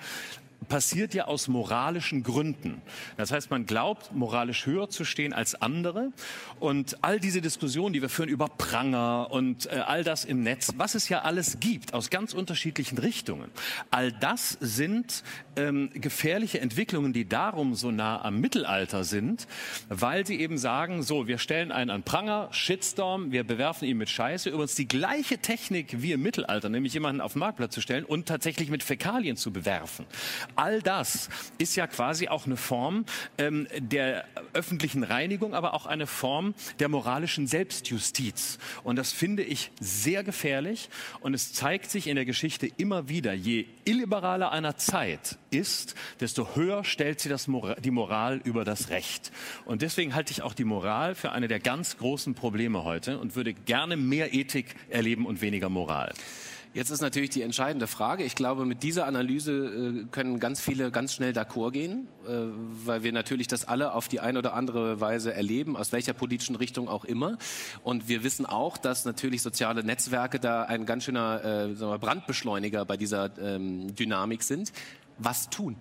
passiert 0.68 1.14
ja 1.14 1.26
aus 1.26 1.48
moralischen 1.48 2.22
Gründen. 2.22 2.82
Das 3.16 3.30
heißt, 3.30 3.50
man 3.50 3.66
glaubt, 3.66 4.12
moralisch 4.14 4.66
höher 4.66 4.88
zu 4.88 5.04
stehen 5.04 5.32
als 5.32 5.54
andere. 5.54 6.12
Und 6.60 7.04
all 7.04 7.20
diese 7.20 7.40
Diskussionen, 7.40 7.92
die 7.92 8.02
wir 8.02 8.08
führen 8.08 8.28
über 8.28 8.48
Pranger 8.48 9.28
und 9.30 9.66
äh, 9.66 9.82
all 9.86 10.04
das 10.04 10.24
im 10.24 10.42
Netz, 10.42 10.72
was 10.76 10.94
es 10.94 11.08
ja 11.08 11.22
alles 11.22 11.60
gibt, 11.60 11.94
aus 11.94 12.10
ganz 12.10 12.32
unterschiedlichen 12.32 12.98
Richtungen, 12.98 13.50
all 13.90 14.12
das 14.12 14.56
sind 14.60 15.22
ähm, 15.56 15.90
gefährliche 15.94 16.60
Entwicklungen, 16.60 17.12
die 17.12 17.28
darum 17.28 17.74
so 17.74 17.90
nah 17.90 18.22
am 18.22 18.40
Mittelalter 18.40 19.04
sind, 19.04 19.46
weil 19.88 20.26
sie 20.26 20.40
eben 20.40 20.58
sagen, 20.58 21.02
so, 21.02 21.26
wir 21.26 21.38
stellen 21.38 21.72
einen 21.72 21.90
an 21.90 22.02
Pranger, 22.02 22.48
Shitstorm, 22.50 23.32
wir 23.32 23.44
bewerfen 23.44 23.86
ihn 23.86 23.96
mit 23.96 24.08
Scheiße, 24.08 24.50
übrigens 24.50 24.74
die 24.74 24.88
gleiche 24.88 25.38
Technik 25.38 26.02
wie 26.02 26.12
im 26.12 26.22
Mittelalter, 26.22 26.68
nämlich 26.68 26.94
jemanden 26.94 27.20
auf 27.20 27.32
den 27.32 27.40
Marktplatz 27.40 27.74
zu 27.74 27.80
stellen 27.80 28.04
und 28.04 28.26
tatsächlich 28.26 28.70
mit 28.70 28.82
Fäkalien 28.82 29.36
zu 29.36 29.52
bewerfen. 29.52 30.06
All 30.54 30.82
das 30.82 31.28
ist 31.58 31.76
ja 31.76 31.86
quasi 31.86 32.28
auch 32.28 32.46
eine 32.46 32.56
Form 32.56 33.04
ähm, 33.38 33.66
der 33.78 34.24
öffentlichen 34.52 35.02
Reinigung, 35.02 35.54
aber 35.54 35.74
auch 35.74 35.86
eine 35.86 36.06
Form 36.06 36.54
der 36.78 36.88
moralischen 36.88 37.46
Selbstjustiz. 37.46 38.58
Und 38.84 38.96
das 38.96 39.12
finde 39.12 39.42
ich 39.42 39.70
sehr 39.80 40.24
gefährlich. 40.24 40.88
Und 41.20 41.34
es 41.34 41.52
zeigt 41.52 41.90
sich 41.90 42.06
in 42.06 42.16
der 42.16 42.24
Geschichte 42.24 42.68
immer 42.76 43.08
wieder, 43.08 43.32
je 43.32 43.66
illiberaler 43.84 44.52
einer 44.52 44.76
Zeit 44.76 45.38
ist, 45.50 45.94
desto 46.20 46.54
höher 46.54 46.84
stellt 46.84 47.20
sie 47.20 47.28
das 47.28 47.48
Moral, 47.48 47.76
die 47.80 47.90
Moral 47.90 48.40
über 48.44 48.64
das 48.64 48.90
Recht. 48.90 49.32
Und 49.64 49.82
deswegen 49.82 50.14
halte 50.14 50.32
ich 50.32 50.42
auch 50.42 50.54
die 50.54 50.64
Moral 50.64 51.14
für 51.14 51.32
eine 51.32 51.48
der 51.48 51.60
ganz 51.60 51.98
großen 51.98 52.34
Probleme 52.34 52.84
heute 52.84 53.18
und 53.18 53.36
würde 53.36 53.54
gerne 53.54 53.96
mehr 53.96 54.34
Ethik 54.34 54.74
erleben 54.90 55.26
und 55.26 55.40
weniger 55.40 55.68
Moral. 55.68 56.12
Jetzt 56.76 56.90
ist 56.90 57.00
natürlich 57.00 57.30
die 57.30 57.40
entscheidende 57.40 57.86
Frage. 57.86 58.22
Ich 58.22 58.34
glaube, 58.34 58.66
mit 58.66 58.82
dieser 58.82 59.06
Analyse 59.06 60.04
äh, 60.04 60.04
können 60.10 60.38
ganz 60.38 60.60
viele 60.60 60.90
ganz 60.90 61.14
schnell 61.14 61.32
d'accord 61.32 61.70
gehen, 61.72 62.06
äh, 62.26 62.32
weil 62.84 63.02
wir 63.02 63.14
natürlich 63.14 63.46
das 63.46 63.64
alle 63.64 63.94
auf 63.94 64.08
die 64.08 64.20
eine 64.20 64.40
oder 64.40 64.52
andere 64.52 65.00
Weise 65.00 65.32
erleben, 65.32 65.74
aus 65.74 65.92
welcher 65.92 66.12
politischen 66.12 66.54
Richtung 66.54 66.86
auch 66.86 67.06
immer. 67.06 67.38
Und 67.82 68.08
wir 68.08 68.24
wissen 68.24 68.44
auch, 68.44 68.76
dass 68.76 69.06
natürlich 69.06 69.40
soziale 69.40 69.84
Netzwerke 69.84 70.38
da 70.38 70.64
ein 70.64 70.84
ganz 70.84 71.04
schöner 71.04 71.42
äh, 71.70 71.98
Brandbeschleuniger 71.98 72.84
bei 72.84 72.98
dieser 72.98 73.30
ähm, 73.38 73.94
Dynamik 73.94 74.42
sind. 74.42 74.70
Was 75.16 75.48
tun? 75.48 75.76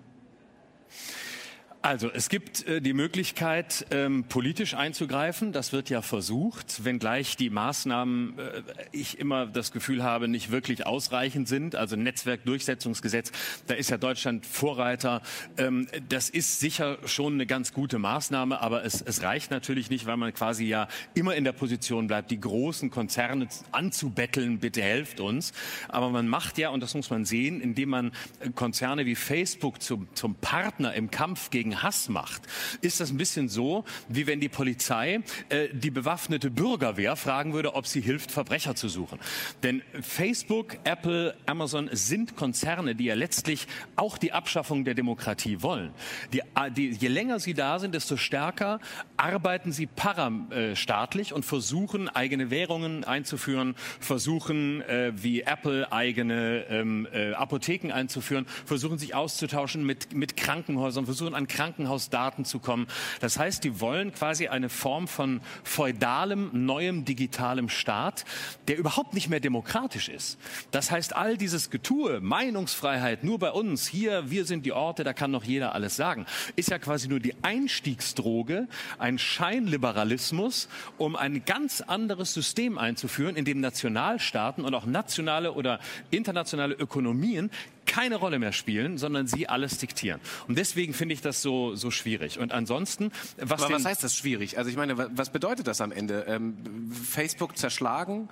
Also 1.85 2.09
es 2.11 2.29
gibt 2.29 2.67
äh, 2.67 2.81
die 2.81 2.93
Möglichkeit, 2.93 3.85
ähm, 3.91 4.23
politisch 4.23 4.73
einzugreifen. 4.73 5.51
Das 5.51 5.71
wird 5.71 5.91
ja 5.91 6.01
versucht, 6.01 6.83
wenngleich 6.83 7.37
die 7.37 7.51
Maßnahmen, 7.51 8.39
äh, 8.39 8.63
ich 8.91 9.19
immer 9.19 9.45
das 9.45 9.71
Gefühl 9.71 10.01
habe, 10.01 10.27
nicht 10.27 10.49
wirklich 10.49 10.87
ausreichend 10.87 11.47
sind. 11.47 11.75
Also 11.75 11.95
Netzwerkdurchsetzungsgesetz, 11.95 13.31
da 13.67 13.75
ist 13.75 13.91
ja 13.91 13.99
Deutschland 13.99 14.47
Vorreiter. 14.47 15.21
Ähm, 15.57 15.87
das 16.09 16.31
ist 16.31 16.59
sicher 16.59 16.97
schon 17.05 17.33
eine 17.33 17.45
ganz 17.45 17.71
gute 17.71 17.99
Maßnahme, 17.99 18.61
aber 18.61 18.83
es, 18.83 19.03
es 19.03 19.21
reicht 19.21 19.51
natürlich 19.51 19.91
nicht, 19.91 20.07
weil 20.07 20.17
man 20.17 20.33
quasi 20.33 20.65
ja 20.65 20.87
immer 21.13 21.35
in 21.35 21.43
der 21.43 21.53
Position 21.53 22.07
bleibt, 22.07 22.31
die 22.31 22.39
großen 22.39 22.89
Konzerne 22.89 23.47
anzubetteln, 23.71 24.57
bitte 24.57 24.81
helft 24.81 25.19
uns. 25.19 25.53
Aber 25.89 26.09
man 26.09 26.27
macht 26.27 26.57
ja, 26.57 26.69
und 26.69 26.79
das 26.79 26.95
muss 26.95 27.11
man 27.11 27.25
sehen, 27.25 27.61
indem 27.61 27.89
man 27.89 28.11
Konzerne 28.55 29.05
wie 29.05 29.13
Facebook 29.13 29.83
zum, 29.83 30.07
zum 30.15 30.33
Partner 30.33 30.95
im 30.95 31.11
Kampf 31.11 31.51
gegen 31.51 31.74
Hass 31.81 32.09
macht, 32.09 32.43
ist 32.81 32.99
das 32.99 33.11
ein 33.11 33.17
bisschen 33.17 33.49
so, 33.49 33.85
wie 34.09 34.27
wenn 34.27 34.39
die 34.39 34.49
Polizei 34.49 35.21
äh, 35.49 35.69
die 35.73 35.91
bewaffnete 35.91 36.49
Bürgerwehr 36.49 37.15
fragen 37.15 37.53
würde, 37.53 37.75
ob 37.75 37.87
sie 37.87 38.01
hilft, 38.01 38.31
Verbrecher 38.31 38.75
zu 38.75 38.89
suchen. 38.89 39.19
Denn 39.63 39.81
Facebook, 40.01 40.77
Apple, 40.83 41.35
Amazon 41.45 41.89
sind 41.91 42.35
Konzerne, 42.35 42.95
die 42.95 43.05
ja 43.05 43.15
letztlich 43.15 43.67
auch 43.95 44.17
die 44.17 44.33
Abschaffung 44.33 44.85
der 44.85 44.93
Demokratie 44.93 45.61
wollen. 45.61 45.91
Die, 46.33 46.39
äh, 46.39 46.71
die, 46.75 46.89
je 46.91 47.07
länger 47.07 47.39
sie 47.39 47.53
da 47.53 47.79
sind, 47.79 47.95
desto 47.95 48.17
stärker 48.17 48.79
arbeiten 49.17 49.71
sie 49.71 49.87
parastaatlich 49.87 51.33
und 51.33 51.45
versuchen, 51.45 52.09
eigene 52.09 52.49
Währungen 52.51 53.03
einzuführen, 53.03 53.75
versuchen, 53.99 54.81
äh, 54.81 55.11
wie 55.15 55.41
Apple 55.41 55.91
eigene 55.91 56.65
ähm, 56.69 57.07
äh, 57.11 57.33
Apotheken 57.33 57.91
einzuführen, 57.91 58.45
versuchen 58.65 58.97
sich 58.97 59.15
auszutauschen 59.15 59.85
mit, 59.85 60.13
mit 60.13 60.37
Krankenhäusern, 60.37 61.05
versuchen 61.05 61.35
an 61.35 61.47
Krankenhausdaten 61.65 62.45
zu 62.45 62.59
kommen. 62.59 62.85
Das 63.21 63.39
heißt, 63.39 63.63
die 63.63 63.79
wollen 63.79 64.13
quasi 64.13 64.47
eine 64.47 64.69
Form 64.69 65.07
von 65.07 65.41
feudalem, 65.63 66.51
neuem, 66.53 67.05
digitalem 67.05 67.69
Staat, 67.69 68.23
der 68.67 68.77
überhaupt 68.77 69.15
nicht 69.15 69.29
mehr 69.29 69.39
demokratisch 69.39 70.09
ist. 70.09 70.37
Das 70.69 70.91
heißt, 70.91 71.15
all 71.15 71.37
dieses 71.37 71.71
Getue, 71.71 72.21
Meinungsfreiheit 72.21 73.23
nur 73.23 73.39
bei 73.39 73.49
uns, 73.49 73.87
hier, 73.87 74.29
wir 74.29 74.45
sind 74.45 74.67
die 74.67 74.73
Orte, 74.73 75.03
da 75.03 75.13
kann 75.13 75.31
noch 75.31 75.43
jeder 75.43 75.73
alles 75.73 75.95
sagen, 75.95 76.27
ist 76.55 76.69
ja 76.69 76.77
quasi 76.77 77.07
nur 77.07 77.19
die 77.19 77.33
Einstiegsdroge, 77.41 78.67
ein 78.99 79.17
Scheinliberalismus, 79.17 80.69
um 80.99 81.15
ein 81.15 81.45
ganz 81.45 81.81
anderes 81.81 82.35
System 82.35 82.77
einzuführen, 82.77 83.35
in 83.35 83.45
dem 83.45 83.59
Nationalstaaten 83.59 84.63
und 84.63 84.75
auch 84.75 84.85
nationale 84.85 85.53
oder 85.53 85.79
internationale 86.11 86.75
Ökonomien 86.75 87.49
keine 87.85 88.15
Rolle 88.15 88.39
mehr 88.39 88.51
spielen, 88.51 88.97
sondern 88.97 89.27
sie 89.27 89.47
alles 89.47 89.77
diktieren. 89.77 90.19
Und 90.47 90.57
deswegen 90.57 90.93
finde 90.93 91.13
ich 91.13 91.21
das 91.21 91.41
so, 91.41 91.75
so 91.75 91.91
schwierig. 91.91 92.39
Und 92.39 92.51
ansonsten, 92.51 93.11
was, 93.37 93.63
Aber 93.63 93.75
was 93.75 93.85
heißt 93.85 94.03
das 94.03 94.15
schwierig? 94.15 94.57
Also 94.57 94.69
ich 94.69 94.77
meine, 94.77 94.97
was 94.97 95.29
bedeutet 95.29 95.67
das 95.67 95.81
am 95.81 95.91
Ende? 95.91 96.25
Ähm, 96.27 96.91
Facebook 96.91 97.57
zerschlagen, 97.57 98.29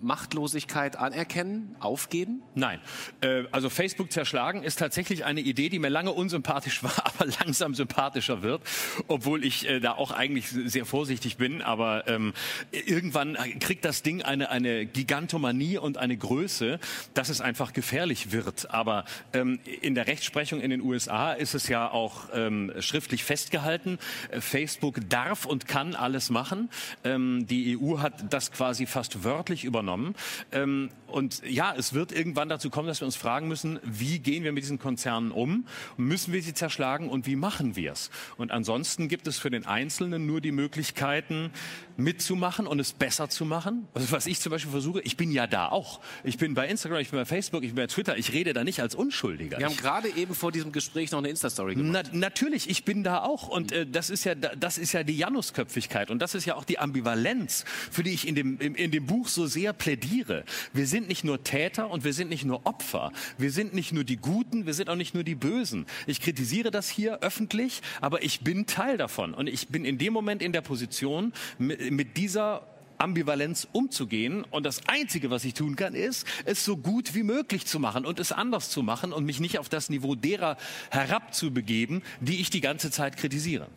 Machtlosigkeit 0.00 0.96
anerkennen, 0.96 1.76
aufgeben? 1.80 2.42
Nein. 2.54 2.80
Äh, 3.20 3.44
also 3.50 3.70
Facebook 3.70 4.12
zerschlagen 4.12 4.62
ist 4.62 4.78
tatsächlich 4.78 5.24
eine 5.24 5.40
Idee, 5.40 5.68
die 5.68 5.78
mir 5.78 5.88
lange 5.88 6.12
unsympathisch 6.12 6.82
war, 6.82 7.04
aber 7.04 7.26
langsam 7.26 7.74
sympathischer 7.74 8.42
wird, 8.42 8.62
obwohl 9.08 9.44
ich 9.44 9.68
äh, 9.68 9.80
da 9.80 9.92
auch 9.92 10.10
eigentlich 10.10 10.48
sehr 10.48 10.86
vorsichtig 10.86 11.36
bin. 11.36 11.62
Aber 11.62 12.06
ähm, 12.06 12.32
irgendwann 12.70 13.36
kriegt 13.60 13.84
das 13.84 14.02
Ding 14.02 14.22
eine, 14.22 14.50
eine 14.50 14.86
Gigantomanie 14.86 15.78
und 15.78 15.98
eine 15.98 16.16
Größe, 16.16 16.78
dass 17.14 17.28
es 17.28 17.40
einfach 17.40 17.72
gefährlich 17.72 18.32
wird. 18.32 18.70
Aber 18.70 19.04
ähm, 19.32 19.58
in 19.80 19.94
der 19.94 20.06
Rechtsprechung 20.06 20.60
in 20.60 20.70
den 20.70 20.80
USA 20.80 21.32
ist 21.32 21.54
es 21.54 21.68
ja 21.68 21.90
auch 21.90 22.28
ähm, 22.32 22.72
schriftlich 22.80 23.24
festgehalten. 23.24 23.98
Äh, 24.30 24.40
Facebook 24.40 25.00
darf 25.08 25.44
und 25.44 25.66
kann 25.66 25.94
alles 25.94 26.30
machen. 26.30 26.70
Die 27.04 27.78
EU 27.78 27.98
hat 27.98 28.32
das 28.32 28.52
quasi 28.52 28.86
fast 28.86 29.24
wörtlich 29.24 29.64
übernommen 29.64 29.87
übernommen. 29.88 30.14
Ähm, 30.52 30.90
und 31.08 31.42
ja, 31.44 31.74
es 31.76 31.92
wird 31.92 32.12
irgendwann 32.12 32.48
dazu 32.48 32.70
kommen, 32.70 32.88
dass 32.88 33.00
wir 33.00 33.06
uns 33.06 33.16
fragen 33.16 33.48
müssen, 33.48 33.78
wie 33.82 34.18
gehen 34.18 34.44
wir 34.44 34.52
mit 34.52 34.62
diesen 34.62 34.78
Konzernen 34.78 35.32
um? 35.32 35.66
Müssen 35.96 36.32
wir 36.32 36.42
sie 36.42 36.54
zerschlagen 36.54 37.08
und 37.08 37.26
wie 37.26 37.36
machen 37.36 37.76
wir 37.76 37.92
es? 37.92 38.10
Und 38.36 38.50
ansonsten 38.50 39.08
gibt 39.08 39.26
es 39.26 39.38
für 39.38 39.50
den 39.50 39.66
Einzelnen 39.66 40.26
nur 40.26 40.40
die 40.40 40.52
Möglichkeiten, 40.52 41.50
mitzumachen 41.96 42.66
und 42.66 42.78
es 42.78 42.92
besser 42.92 43.28
zu 43.28 43.44
machen. 43.44 43.88
Also 43.92 44.12
was 44.12 44.26
ich 44.26 44.38
zum 44.40 44.50
Beispiel 44.50 44.70
versuche, 44.70 45.00
ich 45.00 45.16
bin 45.16 45.32
ja 45.32 45.46
da 45.46 45.68
auch. 45.68 46.00
Ich 46.22 46.38
bin 46.38 46.54
bei 46.54 46.68
Instagram, 46.68 47.00
ich 47.00 47.10
bin 47.10 47.18
bei 47.18 47.24
Facebook, 47.24 47.64
ich 47.64 47.70
bin 47.70 47.76
bei 47.76 47.86
Twitter. 47.88 48.16
Ich 48.16 48.32
rede 48.32 48.52
da 48.52 48.62
nicht 48.62 48.80
als 48.80 48.94
Unschuldiger. 48.94 49.58
Wir 49.58 49.66
haben 49.66 49.76
gerade 49.76 50.08
eben 50.10 50.34
vor 50.34 50.52
diesem 50.52 50.70
Gespräch 50.70 51.10
noch 51.10 51.18
eine 51.18 51.28
Insta-Story 51.28 51.74
gemacht. 51.74 52.10
Na, 52.12 52.18
natürlich, 52.18 52.70
ich 52.70 52.84
bin 52.84 53.02
da 53.02 53.22
auch. 53.22 53.48
Und 53.48 53.72
äh, 53.72 53.84
das 53.84 54.10
ist 54.10 54.24
ja, 54.24 54.34
das 54.34 54.78
ist 54.78 54.92
ja 54.92 55.02
die 55.02 55.16
Janusköpfigkeit. 55.16 56.10
Und 56.10 56.20
das 56.20 56.34
ist 56.34 56.44
ja 56.44 56.54
auch 56.54 56.64
die 56.64 56.78
Ambivalenz, 56.78 57.64
für 57.90 58.04
die 58.04 58.12
ich 58.12 58.28
in 58.28 58.36
dem, 58.36 58.60
in, 58.60 58.74
in 58.76 58.90
dem 58.90 59.06
Buch 59.06 59.26
so 59.26 59.46
sehr 59.46 59.72
plädiere. 59.72 60.44
Wir 60.72 60.86
sind 60.86 60.97
nicht 61.06 61.22
nur 61.22 61.44
Täter 61.44 61.90
und 61.90 62.02
wir 62.02 62.12
sind 62.12 62.30
nicht 62.30 62.44
nur 62.44 62.66
Opfer. 62.66 63.12
Wir 63.36 63.52
sind 63.52 63.74
nicht 63.74 63.92
nur 63.92 64.02
die 64.02 64.16
Guten, 64.16 64.66
wir 64.66 64.74
sind 64.74 64.90
auch 64.90 64.96
nicht 64.96 65.14
nur 65.14 65.22
die 65.22 65.36
Bösen. 65.36 65.86
Ich 66.06 66.20
kritisiere 66.20 66.70
das 66.70 66.88
hier 66.88 67.20
öffentlich, 67.20 67.82
aber 68.00 68.24
ich 68.24 68.40
bin 68.40 68.66
Teil 68.66 68.96
davon. 68.96 69.34
Und 69.34 69.46
ich 69.46 69.68
bin 69.68 69.84
in 69.84 69.98
dem 69.98 70.12
Moment 70.12 70.42
in 70.42 70.52
der 70.52 70.62
Position, 70.62 71.32
mit 71.58 72.16
dieser 72.16 72.66
Ambivalenz 72.98 73.68
umzugehen. 73.72 74.44
Und 74.50 74.66
das 74.66 74.88
Einzige, 74.88 75.30
was 75.30 75.44
ich 75.44 75.54
tun 75.54 75.76
kann, 75.76 75.94
ist, 75.94 76.26
es 76.44 76.64
so 76.64 76.76
gut 76.76 77.14
wie 77.14 77.22
möglich 77.22 77.66
zu 77.66 77.78
machen 77.78 78.04
und 78.04 78.18
es 78.18 78.32
anders 78.32 78.70
zu 78.70 78.82
machen 78.82 79.12
und 79.12 79.24
mich 79.24 79.40
nicht 79.40 79.58
auf 79.58 79.68
das 79.68 79.88
Niveau 79.88 80.14
derer 80.14 80.56
herabzubegeben, 80.90 82.02
die 82.20 82.40
ich 82.40 82.50
die 82.50 82.60
ganze 82.60 82.90
Zeit 82.90 83.16
kritisiere. 83.16 83.68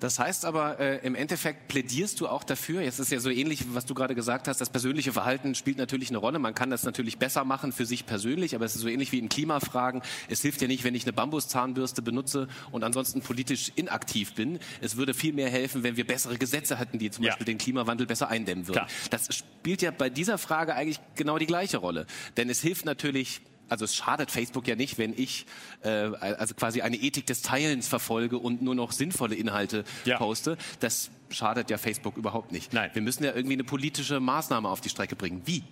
Das 0.00 0.18
heißt 0.18 0.44
aber, 0.44 0.80
äh, 0.80 0.98
im 1.06 1.14
Endeffekt 1.14 1.68
plädierst 1.68 2.20
du 2.20 2.28
auch 2.28 2.44
dafür, 2.44 2.82
jetzt 2.82 2.98
ist 2.98 3.10
ja 3.10 3.20
so 3.20 3.30
ähnlich, 3.30 3.64
was 3.74 3.86
du 3.86 3.94
gerade 3.94 4.14
gesagt 4.14 4.48
hast, 4.48 4.60
das 4.60 4.70
persönliche 4.70 5.12
Verhalten 5.12 5.54
spielt 5.54 5.78
natürlich 5.78 6.10
eine 6.10 6.18
Rolle. 6.18 6.38
Man 6.38 6.54
kann 6.54 6.70
das 6.70 6.82
natürlich 6.82 7.18
besser 7.18 7.44
machen 7.44 7.72
für 7.72 7.86
sich 7.86 8.04
persönlich, 8.04 8.54
aber 8.54 8.64
es 8.64 8.74
ist 8.74 8.82
so 8.82 8.88
ähnlich 8.88 9.12
wie 9.12 9.18
in 9.18 9.28
Klimafragen. 9.28 10.02
Es 10.28 10.42
hilft 10.42 10.60
ja 10.60 10.68
nicht, 10.68 10.84
wenn 10.84 10.94
ich 10.94 11.04
eine 11.04 11.12
Bambuszahnbürste 11.12 12.02
benutze 12.02 12.48
und 12.72 12.84
ansonsten 12.84 13.22
politisch 13.22 13.72
inaktiv 13.76 14.34
bin. 14.34 14.58
Es 14.80 14.96
würde 14.96 15.14
viel 15.14 15.32
mehr 15.32 15.48
helfen, 15.48 15.82
wenn 15.82 15.96
wir 15.96 16.06
bessere 16.06 16.38
Gesetze 16.38 16.78
hätten, 16.78 16.98
die 16.98 17.10
zum 17.10 17.24
ja. 17.24 17.30
Beispiel 17.30 17.46
den 17.46 17.58
Klimawandel 17.58 18.06
besser 18.06 18.28
eindämmen 18.28 18.66
würden. 18.66 18.86
Klar. 18.86 18.88
Das 19.10 19.28
spielt 19.34 19.80
ja 19.80 19.90
bei 19.90 20.10
dieser 20.10 20.38
Frage 20.38 20.74
eigentlich 20.74 21.00
genau 21.14 21.38
die 21.38 21.46
gleiche 21.46 21.78
Rolle. 21.78 22.06
Denn 22.36 22.50
es 22.50 22.60
hilft 22.60 22.84
natürlich, 22.84 23.40
also 23.68 23.84
es 23.84 23.94
schadet 23.94 24.30
Facebook 24.30 24.68
ja 24.68 24.76
nicht, 24.76 24.98
wenn 24.98 25.14
ich 25.16 25.46
äh, 25.82 25.88
also 25.88 26.54
quasi 26.54 26.82
eine 26.82 26.96
Ethik 26.96 27.26
des 27.26 27.42
Teilens 27.42 27.88
verfolge 27.88 28.38
und 28.38 28.62
nur 28.62 28.74
noch 28.74 28.92
sinnvolle 28.92 29.34
Inhalte 29.34 29.84
ja. 30.04 30.18
poste. 30.18 30.56
Das 30.80 31.10
schadet 31.30 31.70
ja 31.70 31.78
Facebook 31.78 32.16
überhaupt 32.16 32.52
nicht. 32.52 32.72
Nein. 32.72 32.90
Wir 32.92 33.02
müssen 33.02 33.24
ja 33.24 33.34
irgendwie 33.34 33.54
eine 33.54 33.64
politische 33.64 34.20
Maßnahme 34.20 34.68
auf 34.68 34.80
die 34.80 34.88
Strecke 34.88 35.16
bringen. 35.16 35.42
Wie? 35.44 35.62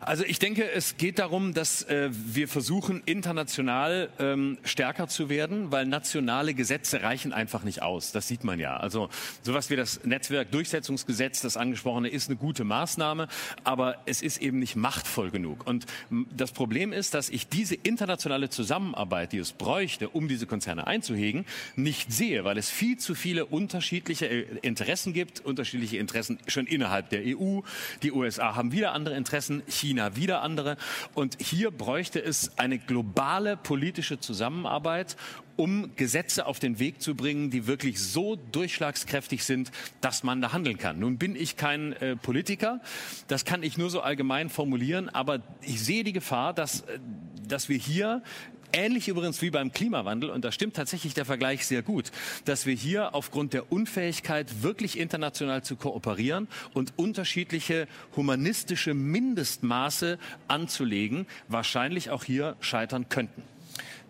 Also 0.00 0.24
ich 0.24 0.38
denke, 0.38 0.70
es 0.70 0.96
geht 0.96 1.18
darum, 1.18 1.54
dass 1.54 1.82
äh, 1.82 2.10
wir 2.12 2.46
versuchen, 2.46 3.02
international 3.04 4.10
ähm, 4.20 4.56
stärker 4.62 5.08
zu 5.08 5.28
werden, 5.28 5.72
weil 5.72 5.86
nationale 5.86 6.54
Gesetze 6.54 7.02
reichen 7.02 7.32
einfach 7.32 7.64
nicht 7.64 7.82
aus. 7.82 8.12
Das 8.12 8.28
sieht 8.28 8.44
man 8.44 8.60
ja. 8.60 8.76
Also 8.76 9.08
sowas 9.42 9.70
wie 9.70 9.76
das 9.76 10.04
Netzwerkdurchsetzungsgesetz, 10.04 11.40
das 11.40 11.56
angesprochene, 11.56 12.08
ist 12.08 12.28
eine 12.28 12.36
gute 12.36 12.62
Maßnahme, 12.62 13.26
aber 13.64 13.96
es 14.06 14.22
ist 14.22 14.40
eben 14.40 14.60
nicht 14.60 14.76
machtvoll 14.76 15.30
genug. 15.30 15.66
Und 15.66 15.86
das 16.30 16.52
Problem 16.52 16.92
ist, 16.92 17.14
dass 17.14 17.28
ich 17.28 17.48
diese 17.48 17.74
internationale 17.74 18.50
Zusammenarbeit, 18.50 19.32
die 19.32 19.38
es 19.38 19.52
bräuchte, 19.52 20.08
um 20.10 20.28
diese 20.28 20.46
Konzerne 20.46 20.86
einzuhegen, 20.86 21.44
nicht 21.74 22.12
sehe, 22.12 22.44
weil 22.44 22.56
es 22.56 22.70
viel 22.70 22.98
zu 22.98 23.16
viele 23.16 23.46
unterschiedliche 23.46 24.26
äh, 24.26 24.46
Interessen 24.62 25.12
gibt, 25.12 25.40
unterschiedliche 25.40 25.98
Interessen 25.98 26.38
schon 26.46 26.66
innerhalb 26.66 27.10
der 27.10 27.22
EU. 27.26 27.60
Die 28.04 28.12
USA 28.12 28.54
haben 28.54 28.70
wieder 28.70 28.92
andere 28.92 29.16
Interessen. 29.16 29.62
China 29.66 29.87
China 29.88 30.16
wieder 30.16 30.42
andere. 30.42 30.76
Und 31.14 31.38
hier 31.40 31.70
bräuchte 31.70 32.22
es 32.22 32.58
eine 32.58 32.78
globale 32.78 33.56
politische 33.56 34.20
Zusammenarbeit, 34.20 35.16
um 35.56 35.96
Gesetze 35.96 36.46
auf 36.46 36.60
den 36.60 36.78
Weg 36.78 37.00
zu 37.00 37.14
bringen, 37.14 37.50
die 37.50 37.66
wirklich 37.66 38.00
so 38.00 38.36
durchschlagskräftig 38.36 39.44
sind, 39.44 39.72
dass 40.00 40.22
man 40.22 40.40
da 40.40 40.52
handeln 40.52 40.78
kann. 40.78 41.00
Nun 41.00 41.18
bin 41.18 41.34
ich 41.34 41.56
kein 41.56 41.94
äh, 41.94 42.16
Politiker, 42.16 42.80
das 43.26 43.44
kann 43.44 43.62
ich 43.62 43.78
nur 43.78 43.90
so 43.90 44.00
allgemein 44.00 44.50
formulieren, 44.50 45.08
aber 45.08 45.40
ich 45.62 45.82
sehe 45.82 46.04
die 46.04 46.12
Gefahr, 46.12 46.52
dass, 46.52 46.82
äh, 46.82 47.00
dass 47.48 47.68
wir 47.68 47.78
hier 47.78 48.22
Ähnlich 48.72 49.08
übrigens 49.08 49.40
wie 49.40 49.50
beim 49.50 49.72
Klimawandel, 49.72 50.30
und 50.30 50.44
da 50.44 50.52
stimmt 50.52 50.76
tatsächlich 50.76 51.14
der 51.14 51.24
Vergleich 51.24 51.66
sehr 51.66 51.82
gut, 51.82 52.12
dass 52.44 52.66
wir 52.66 52.74
hier 52.74 53.14
aufgrund 53.14 53.54
der 53.54 53.72
Unfähigkeit, 53.72 54.62
wirklich 54.62 54.98
international 54.98 55.62
zu 55.64 55.76
kooperieren 55.76 56.48
und 56.74 56.92
unterschiedliche 56.96 57.88
humanistische 58.14 58.92
Mindestmaße 58.92 60.18
anzulegen, 60.48 61.26
wahrscheinlich 61.48 62.10
auch 62.10 62.24
hier 62.24 62.56
scheitern 62.60 63.08
könnten. 63.08 63.42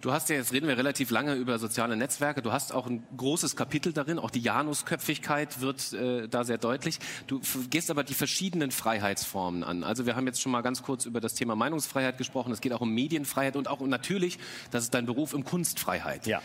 Du 0.00 0.12
hast 0.12 0.28
ja, 0.28 0.36
jetzt 0.36 0.52
reden 0.52 0.68
wir 0.68 0.78
relativ 0.78 1.10
lange 1.10 1.34
über 1.34 1.58
soziale 1.58 1.96
Netzwerke. 1.96 2.40
Du 2.40 2.52
hast 2.52 2.72
auch 2.72 2.86
ein 2.86 3.02
großes 3.16 3.56
Kapitel 3.56 3.92
darin. 3.92 4.20
Auch 4.20 4.30
die 4.30 4.40
Janusköpfigkeit 4.40 5.60
wird 5.60 5.92
äh, 5.92 6.28
da 6.28 6.44
sehr 6.44 6.58
deutlich. 6.58 7.00
Du 7.26 7.40
gehst 7.68 7.90
aber 7.90 8.04
die 8.04 8.14
verschiedenen 8.14 8.70
Freiheitsformen 8.70 9.64
an. 9.64 9.82
Also 9.82 10.06
wir 10.06 10.14
haben 10.14 10.26
jetzt 10.26 10.40
schon 10.40 10.52
mal 10.52 10.60
ganz 10.60 10.84
kurz 10.84 11.04
über 11.04 11.20
das 11.20 11.34
Thema 11.34 11.56
Meinungsfreiheit 11.56 12.16
gesprochen. 12.16 12.52
Es 12.52 12.60
geht 12.60 12.72
auch 12.72 12.80
um 12.80 12.94
Medienfreiheit 12.94 13.56
und 13.56 13.66
auch 13.66 13.80
natürlich, 13.80 14.38
das 14.70 14.84
ist 14.84 14.94
dein 14.94 15.04
Beruf, 15.04 15.34
um 15.34 15.42
Kunstfreiheit. 15.42 16.28
Ja. 16.28 16.42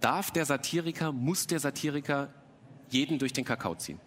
Darf 0.00 0.30
der 0.30 0.46
Satiriker, 0.46 1.12
muss 1.12 1.46
der 1.46 1.60
Satiriker 1.60 2.32
jeden 2.88 3.18
durch 3.18 3.34
den 3.34 3.44
Kakao 3.44 3.74
ziehen? 3.74 4.00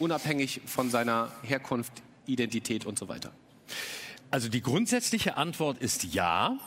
Unabhängig 0.00 0.62
von 0.66 0.90
seiner 0.90 1.30
Herkunft, 1.42 1.92
Identität 2.26 2.86
und 2.86 2.98
so 2.98 3.08
weiter. 3.08 3.32
Also 4.32 4.48
die 4.48 4.62
grundsätzliche 4.62 5.36
Antwort 5.36 5.78
ist 5.78 6.02
ja. 6.14 6.58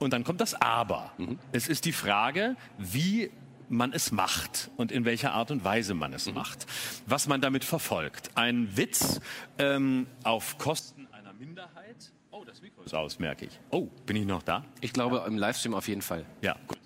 Und 0.00 0.12
dann 0.12 0.24
kommt 0.24 0.40
das 0.40 0.60
Aber. 0.60 1.12
Mhm. 1.18 1.38
Es 1.52 1.68
ist 1.68 1.84
die 1.84 1.92
Frage, 1.92 2.56
wie 2.78 3.30
man 3.68 3.92
es 3.92 4.10
macht 4.10 4.70
und 4.76 4.90
in 4.90 5.04
welcher 5.04 5.32
Art 5.32 5.52
und 5.52 5.62
Weise 5.62 5.94
man 5.94 6.12
es 6.12 6.26
mhm. 6.26 6.34
macht. 6.34 6.66
Was 7.06 7.28
man 7.28 7.40
damit 7.40 7.64
verfolgt. 7.64 8.30
Ein 8.34 8.76
Witz 8.76 9.20
ähm, 9.58 10.08
auf 10.24 10.58
Kosten 10.58 11.06
einer 11.12 11.32
Minderheit. 11.34 12.12
Oh, 12.32 12.42
das 12.44 12.60
Mikro 12.62 12.82
ist 12.82 12.94
aus, 12.94 13.20
merke 13.20 13.44
ich. 13.44 13.60
Oh, 13.70 13.88
bin 14.06 14.16
ich 14.16 14.26
noch 14.26 14.42
da? 14.42 14.64
Ich 14.80 14.92
glaube, 14.92 15.22
im 15.26 15.38
Livestream 15.38 15.74
auf 15.74 15.86
jeden 15.86 16.02
Fall. 16.02 16.24
Ja, 16.42 16.56
gut. 16.66 16.80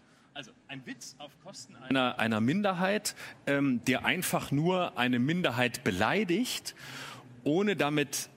Witz 0.87 1.15
auf 1.19 1.31
Kosten 1.45 1.77
einer, 1.77 2.19
einer 2.19 2.41
Minderheit, 2.41 3.15
ähm, 3.47 3.81
der 3.87 4.05
einfach 4.05 4.51
nur 4.51 4.99
eine 4.99 5.19
Minderheit 5.19 5.85
beleidigt, 5.85 6.75
ohne 7.45 7.77
damit 7.77 8.29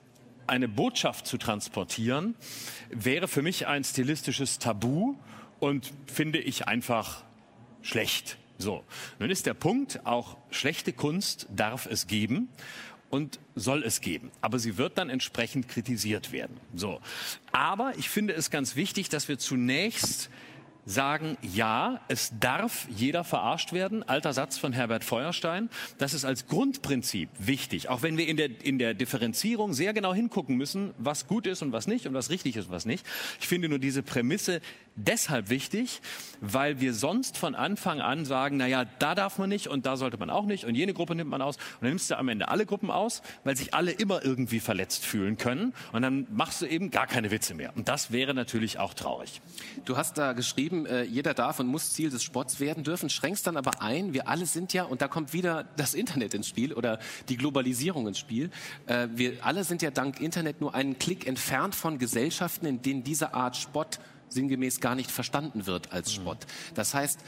eine 0.48 0.68
Botschaft 0.68 1.26
zu 1.26 1.38
transportieren, 1.38 2.34
wäre 2.90 3.28
für 3.28 3.42
mich 3.42 3.66
ein 3.66 3.84
stilistisches 3.84 4.58
Tabu 4.58 5.14
und 5.60 5.92
finde 6.06 6.38
ich 6.38 6.66
einfach 6.66 7.24
schlecht. 7.82 8.38
So, 8.58 8.84
nun 9.18 9.30
ist 9.30 9.46
der 9.46 9.54
Punkt, 9.54 10.04
auch 10.04 10.36
schlechte 10.50 10.92
Kunst 10.92 11.46
darf 11.54 11.86
es 11.86 12.06
geben 12.06 12.48
und 13.10 13.38
soll 13.54 13.84
es 13.84 14.00
geben. 14.00 14.30
Aber 14.40 14.58
sie 14.58 14.76
wird 14.76 14.98
dann 14.98 15.10
entsprechend 15.10 15.68
kritisiert 15.68 16.32
werden. 16.32 16.58
So. 16.74 17.00
Aber 17.52 17.92
ich 17.96 18.08
finde 18.08 18.34
es 18.34 18.50
ganz 18.50 18.76
wichtig, 18.76 19.08
dass 19.08 19.28
wir 19.28 19.38
zunächst 19.38 20.30
sagen, 20.88 21.36
ja, 21.42 22.00
es 22.08 22.32
darf 22.40 22.86
jeder 22.88 23.22
verarscht 23.22 23.72
werden. 23.72 24.02
Alter 24.08 24.32
Satz 24.32 24.56
von 24.58 24.72
Herbert 24.72 25.04
Feuerstein. 25.04 25.68
Das 25.98 26.14
ist 26.14 26.24
als 26.24 26.46
Grundprinzip 26.46 27.28
wichtig. 27.38 27.88
Auch 27.88 28.02
wenn 28.02 28.16
wir 28.16 28.26
in 28.26 28.36
der, 28.36 28.48
in 28.64 28.78
der 28.78 28.94
Differenzierung 28.94 29.74
sehr 29.74 29.92
genau 29.92 30.14
hingucken 30.14 30.56
müssen, 30.56 30.94
was 30.98 31.26
gut 31.26 31.46
ist 31.46 31.62
und 31.62 31.72
was 31.72 31.86
nicht 31.86 32.06
und 32.06 32.14
was 32.14 32.30
richtig 32.30 32.56
ist 32.56 32.66
und 32.66 32.72
was 32.72 32.86
nicht. 32.86 33.04
Ich 33.40 33.48
finde 33.48 33.68
nur 33.68 33.78
diese 33.78 34.02
Prämisse 34.02 34.60
deshalb 34.98 35.50
wichtig, 35.50 36.00
weil 36.40 36.80
wir 36.80 36.92
sonst 36.94 37.36
von 37.36 37.54
Anfang 37.54 38.00
an 38.00 38.24
sagen, 38.24 38.56
na 38.56 38.66
ja, 38.66 38.84
da 38.84 39.14
darf 39.14 39.38
man 39.38 39.48
nicht 39.48 39.68
und 39.68 39.86
da 39.86 39.96
sollte 39.96 40.16
man 40.16 40.30
auch 40.30 40.46
nicht 40.46 40.64
und 40.64 40.74
jene 40.74 40.92
Gruppe 40.92 41.14
nimmt 41.14 41.30
man 41.30 41.42
aus 41.42 41.56
und 41.56 41.82
dann 41.82 41.90
nimmst 41.90 42.10
du 42.10 42.18
am 42.18 42.28
Ende 42.28 42.48
alle 42.48 42.66
Gruppen 42.66 42.90
aus, 42.90 43.22
weil 43.44 43.56
sich 43.56 43.74
alle 43.74 43.92
immer 43.92 44.24
irgendwie 44.24 44.60
verletzt 44.60 45.04
fühlen 45.04 45.36
können 45.36 45.72
und 45.92 46.02
dann 46.02 46.26
machst 46.30 46.62
du 46.62 46.66
eben 46.66 46.90
gar 46.90 47.06
keine 47.06 47.30
Witze 47.30 47.54
mehr. 47.54 47.72
Und 47.76 47.88
das 47.88 48.10
wäre 48.10 48.34
natürlich 48.34 48.78
auch 48.78 48.94
traurig. 48.94 49.40
Du 49.84 49.96
hast 49.96 50.18
da 50.18 50.32
geschrieben, 50.32 50.77
äh, 50.86 51.02
jeder 51.04 51.34
darf 51.34 51.60
und 51.60 51.66
muss 51.66 51.92
Ziel 51.92 52.10
des 52.10 52.22
Sports 52.22 52.60
werden 52.60 52.84
dürfen, 52.84 53.10
schränkst 53.10 53.46
dann 53.46 53.56
aber 53.56 53.82
ein, 53.82 54.12
wir 54.12 54.28
alle 54.28 54.46
sind 54.46 54.72
ja, 54.72 54.84
und 54.84 55.02
da 55.02 55.08
kommt 55.08 55.32
wieder 55.32 55.64
das 55.76 55.94
Internet 55.94 56.34
ins 56.34 56.48
Spiel 56.48 56.72
oder 56.72 56.98
die 57.28 57.36
Globalisierung 57.36 58.06
ins 58.06 58.18
Spiel, 58.18 58.50
äh, 58.86 59.08
wir 59.14 59.44
alle 59.44 59.64
sind 59.64 59.82
ja 59.82 59.90
dank 59.90 60.20
Internet 60.20 60.60
nur 60.60 60.74
einen 60.74 60.98
Klick 60.98 61.26
entfernt 61.26 61.74
von 61.74 61.98
Gesellschaften, 61.98 62.66
in 62.66 62.82
denen 62.82 63.04
diese 63.04 63.34
Art 63.34 63.56
Spott 63.56 63.98
sinngemäß 64.28 64.80
gar 64.80 64.94
nicht 64.94 65.10
verstanden 65.10 65.66
wird 65.66 65.92
als 65.92 66.12
Spott. 66.12 66.46
Das 66.74 66.94
heißt, 66.94 67.20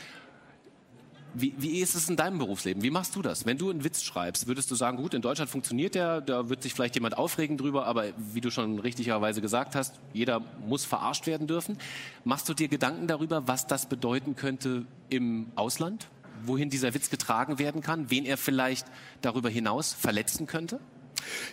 wie, 1.34 1.54
wie 1.58 1.80
ist 1.80 1.94
es 1.94 2.08
in 2.08 2.16
deinem 2.16 2.38
Berufsleben? 2.38 2.82
Wie 2.82 2.90
machst 2.90 3.14
du 3.16 3.22
das? 3.22 3.46
Wenn 3.46 3.58
du 3.58 3.70
einen 3.70 3.84
Witz 3.84 4.02
schreibst, 4.02 4.46
würdest 4.46 4.70
du 4.70 4.75
sagen, 4.75 4.96
gut, 4.96 5.14
in 5.14 5.22
Deutschland 5.22 5.50
funktioniert 5.50 5.94
der, 5.94 6.20
da 6.20 6.49
wird 6.49 6.62
sich 6.62 6.75
vielleicht 6.75 6.94
jemand 6.94 7.16
aufregen 7.16 7.56
drüber, 7.56 7.87
aber 7.87 8.06
wie 8.16 8.40
du 8.40 8.50
schon 8.50 8.78
richtigerweise 8.78 9.40
gesagt 9.40 9.75
hast, 9.75 10.00
jeder 10.12 10.40
muss 10.66 10.84
verarscht 10.84 11.26
werden 11.26 11.46
dürfen. 11.46 11.78
Machst 12.25 12.49
du 12.49 12.54
dir 12.54 12.68
Gedanken 12.68 13.06
darüber, 13.06 13.46
was 13.46 13.66
das 13.66 13.87
bedeuten 13.87 14.37
könnte 14.37 14.87
im 15.08 15.46
Ausland? 15.54 16.08
Wohin 16.44 16.70
dieser 16.70 16.94
Witz 16.94 17.10
getragen 17.10 17.58
werden 17.58 17.82
kann? 17.82 18.10
Wen 18.10 18.25
er 18.25 18.37
vielleicht 18.37 18.87
darüber 19.20 19.50
hinaus 19.50 19.92
verletzen 19.92 20.46
könnte? 20.46 20.80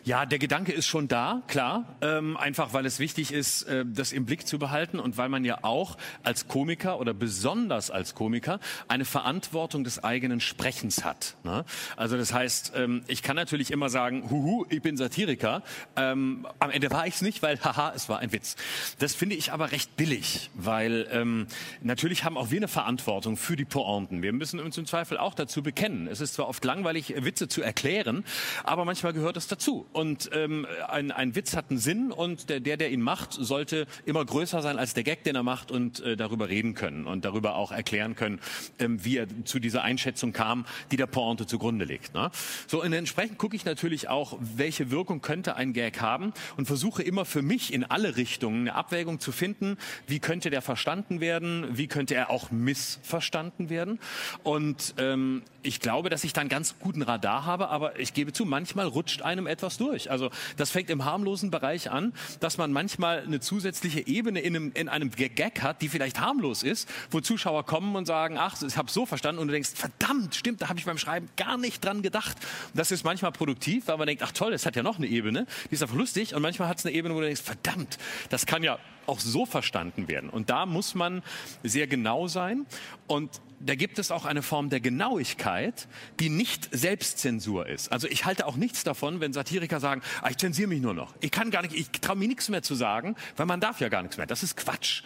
Ja, 0.03 0.25
der 0.25 0.39
Gedanke 0.39 0.71
ist 0.71 0.87
schon 0.87 1.07
da, 1.07 1.41
klar. 1.47 1.97
Ähm, 2.01 2.37
einfach 2.37 2.73
weil 2.73 2.85
es 2.85 2.99
wichtig 2.99 3.31
ist, 3.31 3.63
äh, 3.63 3.85
das 3.85 4.11
im 4.11 4.25
Blick 4.25 4.47
zu 4.47 4.59
behalten 4.59 4.99
und 4.99 5.17
weil 5.17 5.29
man 5.29 5.43
ja 5.43 5.59
auch 5.63 5.97
als 6.23 6.47
Komiker 6.47 6.99
oder 6.99 7.13
besonders 7.13 7.91
als 7.91 8.15
Komiker 8.15 8.59
eine 8.87 9.05
Verantwortung 9.05 9.83
des 9.83 10.03
eigenen 10.03 10.39
Sprechens 10.39 11.03
hat. 11.03 11.35
Ne? 11.43 11.65
Also 11.95 12.17
das 12.17 12.33
heißt, 12.33 12.73
ähm, 12.75 13.03
ich 13.07 13.23
kann 13.23 13.35
natürlich 13.35 13.71
immer 13.71 13.89
sagen, 13.89 14.29
huhu, 14.29 14.65
ich 14.69 14.81
bin 14.81 14.97
Satiriker. 14.97 15.63
Ähm, 15.95 16.47
am 16.59 16.71
Ende 16.71 16.89
war 16.91 17.07
ich 17.07 17.15
es 17.15 17.21
nicht, 17.21 17.41
weil 17.41 17.59
haha, 17.63 17.93
es 17.95 18.09
war 18.09 18.19
ein 18.19 18.31
Witz. 18.31 18.55
Das 18.99 19.13
finde 19.15 19.35
ich 19.35 19.51
aber 19.51 19.71
recht 19.71 19.95
billig, 19.97 20.49
weil 20.53 21.07
ähm, 21.11 21.47
natürlich 21.81 22.23
haben 22.23 22.37
auch 22.37 22.51
wir 22.51 22.57
eine 22.59 22.67
Verantwortung 22.67 23.37
für 23.37 23.55
die 23.55 23.65
Pointen. 23.65 24.21
Wir 24.21 24.33
müssen 24.33 24.59
uns 24.59 24.77
im 24.77 24.85
Zweifel 24.85 25.17
auch 25.17 25.33
dazu 25.33 25.61
bekennen. 25.63 26.07
Es 26.07 26.21
ist 26.21 26.35
zwar 26.35 26.47
oft 26.47 26.63
langweilig, 26.63 27.13
Witze 27.17 27.47
zu 27.47 27.61
erklären, 27.61 28.23
aber 28.63 28.85
manchmal 28.85 29.13
gehört 29.13 29.37
es 29.37 29.47
dazu 29.47 29.56
dazu. 29.57 29.87
Und 29.91 30.29
ähm, 30.33 30.67
ein, 30.87 31.11
ein 31.11 31.35
Witz 31.35 31.55
hat 31.55 31.71
einen 31.71 31.79
Sinn 31.79 32.11
und 32.11 32.49
der, 32.49 32.59
der, 32.59 32.77
der 32.77 32.91
ihn 32.91 33.01
macht, 33.01 33.33
sollte 33.33 33.87
immer 34.05 34.23
größer 34.23 34.61
sein 34.61 34.77
als 34.77 34.93
der 34.93 35.03
Gag, 35.03 35.23
den 35.23 35.35
er 35.35 35.43
macht 35.43 35.71
und 35.71 35.99
äh, 36.01 36.15
darüber 36.15 36.47
reden 36.47 36.75
können 36.75 37.07
und 37.07 37.25
darüber 37.25 37.55
auch 37.55 37.71
erklären 37.71 38.15
können, 38.15 38.39
ähm, 38.77 39.03
wie 39.03 39.17
er 39.17 39.27
zu 39.45 39.59
dieser 39.59 39.83
Einschätzung 39.83 40.31
kam, 40.31 40.65
die 40.91 40.97
der 40.97 41.07
Pointe 41.07 41.47
zugrunde 41.47 41.85
liegt. 41.85 42.13
Ne? 42.13 42.29
So, 42.67 42.83
und 42.83 42.93
entsprechend 42.93 43.39
gucke 43.39 43.55
ich 43.55 43.65
natürlich 43.65 44.09
auch, 44.09 44.37
welche 44.39 44.91
Wirkung 44.91 45.21
könnte 45.21 45.55
ein 45.55 45.73
Gag 45.73 46.01
haben 46.01 46.33
und 46.55 46.67
versuche 46.67 47.01
immer 47.01 47.25
für 47.25 47.41
mich 47.41 47.73
in 47.73 47.83
alle 47.83 48.15
Richtungen 48.15 48.61
eine 48.61 48.75
Abwägung 48.75 49.19
zu 49.19 49.31
finden, 49.31 49.77
wie 50.05 50.19
könnte 50.19 50.51
der 50.51 50.61
verstanden 50.61 51.19
werden, 51.19 51.77
wie 51.77 51.87
könnte 51.87 52.13
er 52.13 52.29
auch 52.29 52.51
missverstanden 52.51 53.69
werden. 53.69 53.99
Und 54.43 54.93
ähm, 54.99 55.41
ich 55.63 55.79
glaube, 55.79 56.09
dass 56.09 56.23
ich 56.23 56.33
dann 56.33 56.47
ganz 56.47 56.75
guten 56.79 57.01
Radar 57.01 57.45
habe, 57.45 57.69
aber 57.69 57.99
ich 57.99 58.13
gebe 58.13 58.31
zu, 58.33 58.45
manchmal 58.45 58.85
rutscht 58.85 59.21
einem 59.21 59.46
etwas 59.47 59.77
durch. 59.77 60.11
Also 60.11 60.29
das 60.57 60.71
fängt 60.71 60.89
im 60.89 61.05
harmlosen 61.05 61.51
Bereich 61.51 61.91
an, 61.91 62.13
dass 62.39 62.57
man 62.57 62.71
manchmal 62.71 63.21
eine 63.21 63.39
zusätzliche 63.39 64.05
Ebene 64.07 64.39
in 64.39 64.55
einem, 64.55 64.71
in 64.73 64.89
einem 64.89 65.11
Gag 65.11 65.61
hat, 65.61 65.81
die 65.81 65.89
vielleicht 65.89 66.19
harmlos 66.19 66.63
ist, 66.63 66.89
wo 67.11 67.19
Zuschauer 67.19 67.65
kommen 67.65 67.95
und 67.95 68.05
sagen, 68.05 68.37
ach, 68.37 68.61
ich 68.61 68.77
habe 68.77 68.91
so 68.91 69.05
verstanden 69.05 69.41
und 69.41 69.47
du 69.47 69.53
denkst, 69.53 69.71
verdammt, 69.75 70.35
stimmt, 70.35 70.61
da 70.61 70.69
habe 70.69 70.79
ich 70.79 70.85
beim 70.85 70.97
Schreiben 70.97 71.29
gar 71.35 71.57
nicht 71.57 71.83
dran 71.83 72.01
gedacht. 72.01 72.37
Das 72.73 72.91
ist 72.91 73.03
manchmal 73.03 73.31
produktiv, 73.31 73.87
weil 73.87 73.97
man 73.97 74.07
denkt, 74.07 74.23
ach 74.23 74.31
toll, 74.31 74.53
es 74.53 74.65
hat 74.65 74.75
ja 74.75 74.83
noch 74.83 74.97
eine 74.97 75.07
Ebene, 75.07 75.45
die 75.69 75.75
ist 75.75 75.81
einfach 75.81 75.95
lustig 75.95 76.33
und 76.35 76.41
manchmal 76.41 76.67
hat 76.67 76.79
es 76.79 76.85
eine 76.85 76.95
Ebene, 76.95 77.15
wo 77.15 77.19
du 77.19 77.25
denkst, 77.25 77.41
verdammt, 77.41 77.97
das 78.29 78.45
kann 78.45 78.63
ja 78.63 78.77
auch 79.07 79.19
so 79.19 79.45
verstanden 79.45 80.07
werden. 80.07 80.29
Und 80.29 80.49
da 80.49 80.65
muss 80.65 80.93
man 80.93 81.23
sehr 81.63 81.87
genau 81.87 82.27
sein 82.27 82.65
und 83.07 83.41
da 83.59 83.75
gibt 83.75 83.97
es 83.99 84.11
auch 84.11 84.25
eine 84.25 84.41
Form 84.41 84.69
der 84.69 84.79
Genauigkeit, 84.79 85.87
die 86.19 86.29
nicht 86.29 86.69
Selbstzensur 86.71 87.67
ist. 87.67 87.91
Also 87.91 88.07
ich 88.07 88.25
halte 88.25 88.45
auch 88.45 88.55
nichts 88.55 88.83
davon, 88.83 89.19
wenn 89.19 89.33
Satiriker 89.33 89.79
sagen, 89.79 90.01
ah, 90.21 90.29
ich 90.29 90.37
zensiere 90.37 90.67
mich 90.67 90.81
nur 90.81 90.93
noch. 90.93 91.15
Ich 91.21 91.31
kann 91.31 91.49
gar 91.49 91.63
nicht, 91.63 91.73
ich 91.73 91.89
traue 91.89 92.15
mir 92.15 92.27
nichts 92.27 92.49
mehr 92.49 92.61
zu 92.61 92.75
sagen, 92.75 93.15
weil 93.35 93.45
man 93.45 93.59
darf 93.59 93.79
ja 93.79 93.89
gar 93.89 94.03
nichts 94.03 94.17
mehr. 94.17 94.27
Das 94.27 94.43
ist 94.43 94.57
Quatsch. 94.57 95.03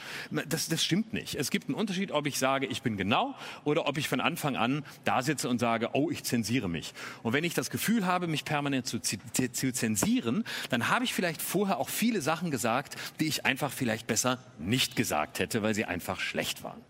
Das, 0.48 0.68
das 0.68 0.84
stimmt 0.84 1.14
nicht. 1.14 1.36
Es 1.36 1.50
gibt 1.50 1.70
einen 1.70 1.76
Unterschied, 1.76 2.12
ob 2.12 2.28
ich 2.28 2.38
sage, 2.38 2.66
ich 2.66 2.82
bin 2.82 2.98
genau 2.98 3.36
oder 3.64 3.88
ob 3.88 3.98
ich 3.98 4.10
von 4.10 4.20
Anfang 4.20 4.58
an 4.58 4.84
da 5.06 5.22
sitze 5.22 5.48
und 5.48 5.60
sage, 5.60 5.90
oh, 5.94 6.10
ich 6.10 6.24
zensiere 6.24 6.68
mich. 6.68 6.94
Und 7.24 7.34
wenn 7.34 7.44
ich 7.44 7.54
das 7.54 7.70
Gefühl 7.70 8.06
habe, 8.06 8.28
mich 8.28 8.44
permanent 8.44 8.86
zu, 8.86 9.00
zu 9.00 9.74
zensieren, 9.74 10.44
dann 10.70 10.90
habe 10.90 11.06
ich 11.06 11.14
vielleicht 11.14 11.42
vorher 11.42 11.78
auch 11.78 11.90
viele 11.90 12.22
Sachen 12.22 12.52
gesagt, 12.52 12.96
die 13.20 13.28
ich 13.28 13.46
einfach 13.46 13.72
vielleicht 13.72 14.08
besser 14.08 14.40
nicht 14.60 14.96
gesagt 14.96 15.40
hätte, 15.40 15.64
weil 15.64 15.74
sie 15.74 15.86
einfach 15.86 16.20
schlecht 16.20 16.64
waren. 16.64 16.82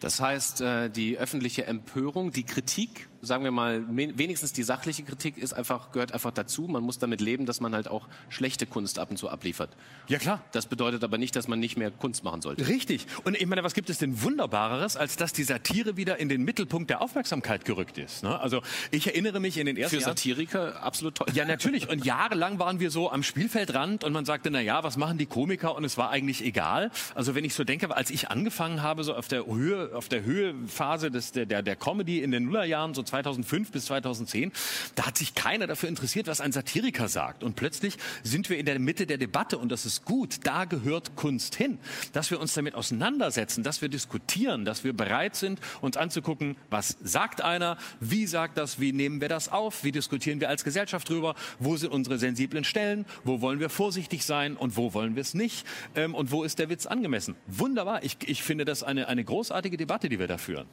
Das 0.00 0.20
heißt, 0.20 0.62
äh, 0.62 0.88
die 0.88 1.18
öffentliche 1.18 1.66
Empörung, 1.66 2.32
die 2.32 2.44
Kritik 2.44 3.09
sagen 3.22 3.44
wir 3.44 3.50
mal, 3.50 3.84
wenigstens 3.88 4.52
die 4.52 4.62
sachliche 4.62 5.02
Kritik 5.02 5.38
ist 5.38 5.52
einfach, 5.52 5.92
gehört 5.92 6.12
einfach 6.12 6.30
dazu. 6.30 6.62
Man 6.62 6.82
muss 6.82 6.98
damit 6.98 7.20
leben, 7.20 7.46
dass 7.46 7.60
man 7.60 7.74
halt 7.74 7.88
auch 7.88 8.08
schlechte 8.28 8.66
Kunst 8.66 8.98
ab 8.98 9.10
und 9.10 9.16
zu 9.16 9.28
abliefert. 9.28 9.70
Ja, 10.08 10.18
klar. 10.18 10.42
Das 10.52 10.66
bedeutet 10.66 11.04
aber 11.04 11.18
nicht, 11.18 11.36
dass 11.36 11.48
man 11.48 11.60
nicht 11.60 11.76
mehr 11.76 11.90
Kunst 11.90 12.24
machen 12.24 12.42
sollte. 12.42 12.66
Richtig. 12.68 13.06
Und 13.24 13.36
ich 13.36 13.46
meine, 13.46 13.62
was 13.62 13.74
gibt 13.74 13.90
es 13.90 13.98
denn 13.98 14.22
Wunderbareres, 14.22 14.96
als 14.96 15.16
dass 15.16 15.32
die 15.32 15.44
Satire 15.44 15.96
wieder 15.96 16.18
in 16.18 16.28
den 16.28 16.42
Mittelpunkt 16.42 16.90
der 16.90 17.02
Aufmerksamkeit 17.02 17.64
gerückt 17.64 17.98
ist? 17.98 18.22
Ne? 18.22 18.38
Also 18.38 18.62
ich 18.90 19.06
erinnere 19.06 19.40
mich 19.40 19.58
in 19.58 19.66
den 19.66 19.76
ersten 19.76 19.98
Für 19.98 20.02
Satiriker 20.02 20.70
Jahren, 20.70 20.82
absolut 20.82 21.14
toll. 21.16 21.26
Ja, 21.34 21.44
natürlich. 21.44 21.88
Und 21.88 22.04
jahrelang 22.04 22.58
waren 22.58 22.80
wir 22.80 22.90
so 22.90 23.10
am 23.10 23.22
Spielfeldrand 23.22 24.04
und 24.04 24.12
man 24.12 24.24
sagte, 24.24 24.50
na 24.50 24.60
ja, 24.60 24.82
was 24.82 24.96
machen 24.96 25.18
die 25.18 25.26
Komiker? 25.26 25.74
Und 25.74 25.84
es 25.84 25.96
war 25.98 26.10
eigentlich 26.10 26.44
egal. 26.44 26.90
Also 27.14 27.34
wenn 27.34 27.44
ich 27.44 27.54
so 27.54 27.64
denke, 27.64 27.94
als 27.94 28.10
ich 28.10 28.30
angefangen 28.30 28.82
habe, 28.82 29.04
so 29.04 29.14
auf 29.14 29.28
der 29.28 29.46
Höhe, 29.46 29.90
auf 29.94 30.08
der 30.08 30.22
Höhephase 30.22 31.10
des, 31.10 31.32
der, 31.32 31.46
der, 31.46 31.62
der 31.62 31.76
Comedy 31.76 32.20
in 32.20 32.30
den 32.30 32.44
Nullerjahren, 32.44 32.94
so 32.94 33.02
2005 33.10 33.70
bis 33.70 33.86
2010, 33.86 34.52
da 34.94 35.06
hat 35.06 35.18
sich 35.18 35.34
keiner 35.34 35.66
dafür 35.66 35.88
interessiert, 35.88 36.26
was 36.26 36.40
ein 36.40 36.52
Satiriker 36.52 37.08
sagt. 37.08 37.44
Und 37.44 37.56
plötzlich 37.56 37.96
sind 38.22 38.48
wir 38.48 38.58
in 38.58 38.66
der 38.66 38.78
Mitte 38.78 39.06
der 39.06 39.18
Debatte 39.18 39.58
und 39.58 39.70
das 39.70 39.86
ist 39.86 40.04
gut. 40.04 40.38
Da 40.44 40.64
gehört 40.64 41.16
Kunst 41.16 41.54
hin, 41.54 41.78
dass 42.12 42.30
wir 42.30 42.40
uns 42.40 42.54
damit 42.54 42.74
auseinandersetzen, 42.74 43.62
dass 43.62 43.82
wir 43.82 43.88
diskutieren, 43.88 44.64
dass 44.64 44.84
wir 44.84 44.92
bereit 44.92 45.36
sind, 45.36 45.60
uns 45.80 45.96
anzugucken, 45.96 46.56
was 46.70 46.96
sagt 47.02 47.42
einer, 47.42 47.76
wie 48.00 48.26
sagt 48.26 48.56
das, 48.56 48.80
wie 48.80 48.92
nehmen 48.92 49.20
wir 49.20 49.28
das 49.28 49.48
auf, 49.48 49.84
wie 49.84 49.92
diskutieren 49.92 50.40
wir 50.40 50.48
als 50.48 50.64
Gesellschaft 50.64 51.08
drüber, 51.08 51.34
wo 51.58 51.76
sind 51.76 51.92
unsere 51.92 52.18
sensiblen 52.18 52.64
Stellen, 52.64 53.04
wo 53.24 53.40
wollen 53.40 53.60
wir 53.60 53.68
vorsichtig 53.68 54.24
sein 54.24 54.56
und 54.56 54.76
wo 54.76 54.94
wollen 54.94 55.16
wir 55.16 55.22
es 55.22 55.34
nicht 55.34 55.66
ähm, 55.94 56.14
und 56.14 56.30
wo 56.30 56.44
ist 56.44 56.58
der 56.58 56.68
Witz 56.68 56.86
angemessen. 56.86 57.36
Wunderbar. 57.46 58.02
Ich, 58.04 58.16
ich 58.26 58.42
finde 58.42 58.64
das 58.64 58.82
eine, 58.82 59.08
eine 59.08 59.24
großartige 59.24 59.76
Debatte, 59.76 60.08
die 60.08 60.18
wir 60.18 60.28
da 60.28 60.38
führen. 60.38 60.66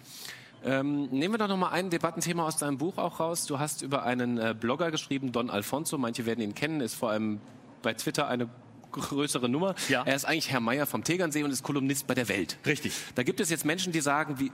Ähm, 0.65 1.08
nehmen 1.12 1.34
wir 1.34 1.38
doch 1.38 1.48
noch 1.48 1.58
mal 1.58 1.70
ein 1.70 1.89
Debattenthema 1.89 2.46
aus 2.46 2.58
deinem 2.58 2.78
Buch 2.78 2.98
auch 2.98 3.20
raus. 3.20 3.46
Du 3.46 3.60
hast 3.60 3.82
über 3.82 4.04
einen 4.04 4.38
äh, 4.38 4.56
Blogger 4.60 4.91
geschrieben, 4.91 5.32
Don 5.32 5.50
Alfonso. 5.50 5.98
Manche 5.98 6.26
werden 6.26 6.41
ihn 6.41 6.56
kennen, 6.56 6.82
ist 6.82 6.96
vor 6.96 7.12
allem 7.12 7.39
bei 7.82 7.93
Twitter 7.93 8.28
eine 8.28 8.50
größere 8.91 9.50
Nummer. 9.50 9.76
Ja. 9.89 10.04
Er 10.04 10.15
ist 10.15 10.26
eigentlich 10.26 10.52
Herr 10.52 10.60
Meier 10.60 10.86
vom 10.86 11.04
Tegernsee 11.04 11.43
und 11.43 11.52
ist 11.52 11.63
Kolumnist 11.63 12.08
bei 12.08 12.13
der 12.13 12.30
Welt. 12.30 12.58
Richtig. 12.65 12.93
Da 13.15 13.23
gibt 13.23 13.39
es 13.39 13.50
jetzt 13.50 13.65
Menschen, 13.65 13.91
die 13.91 14.02
sagen, 14.02 14.39
wie, 14.39 14.52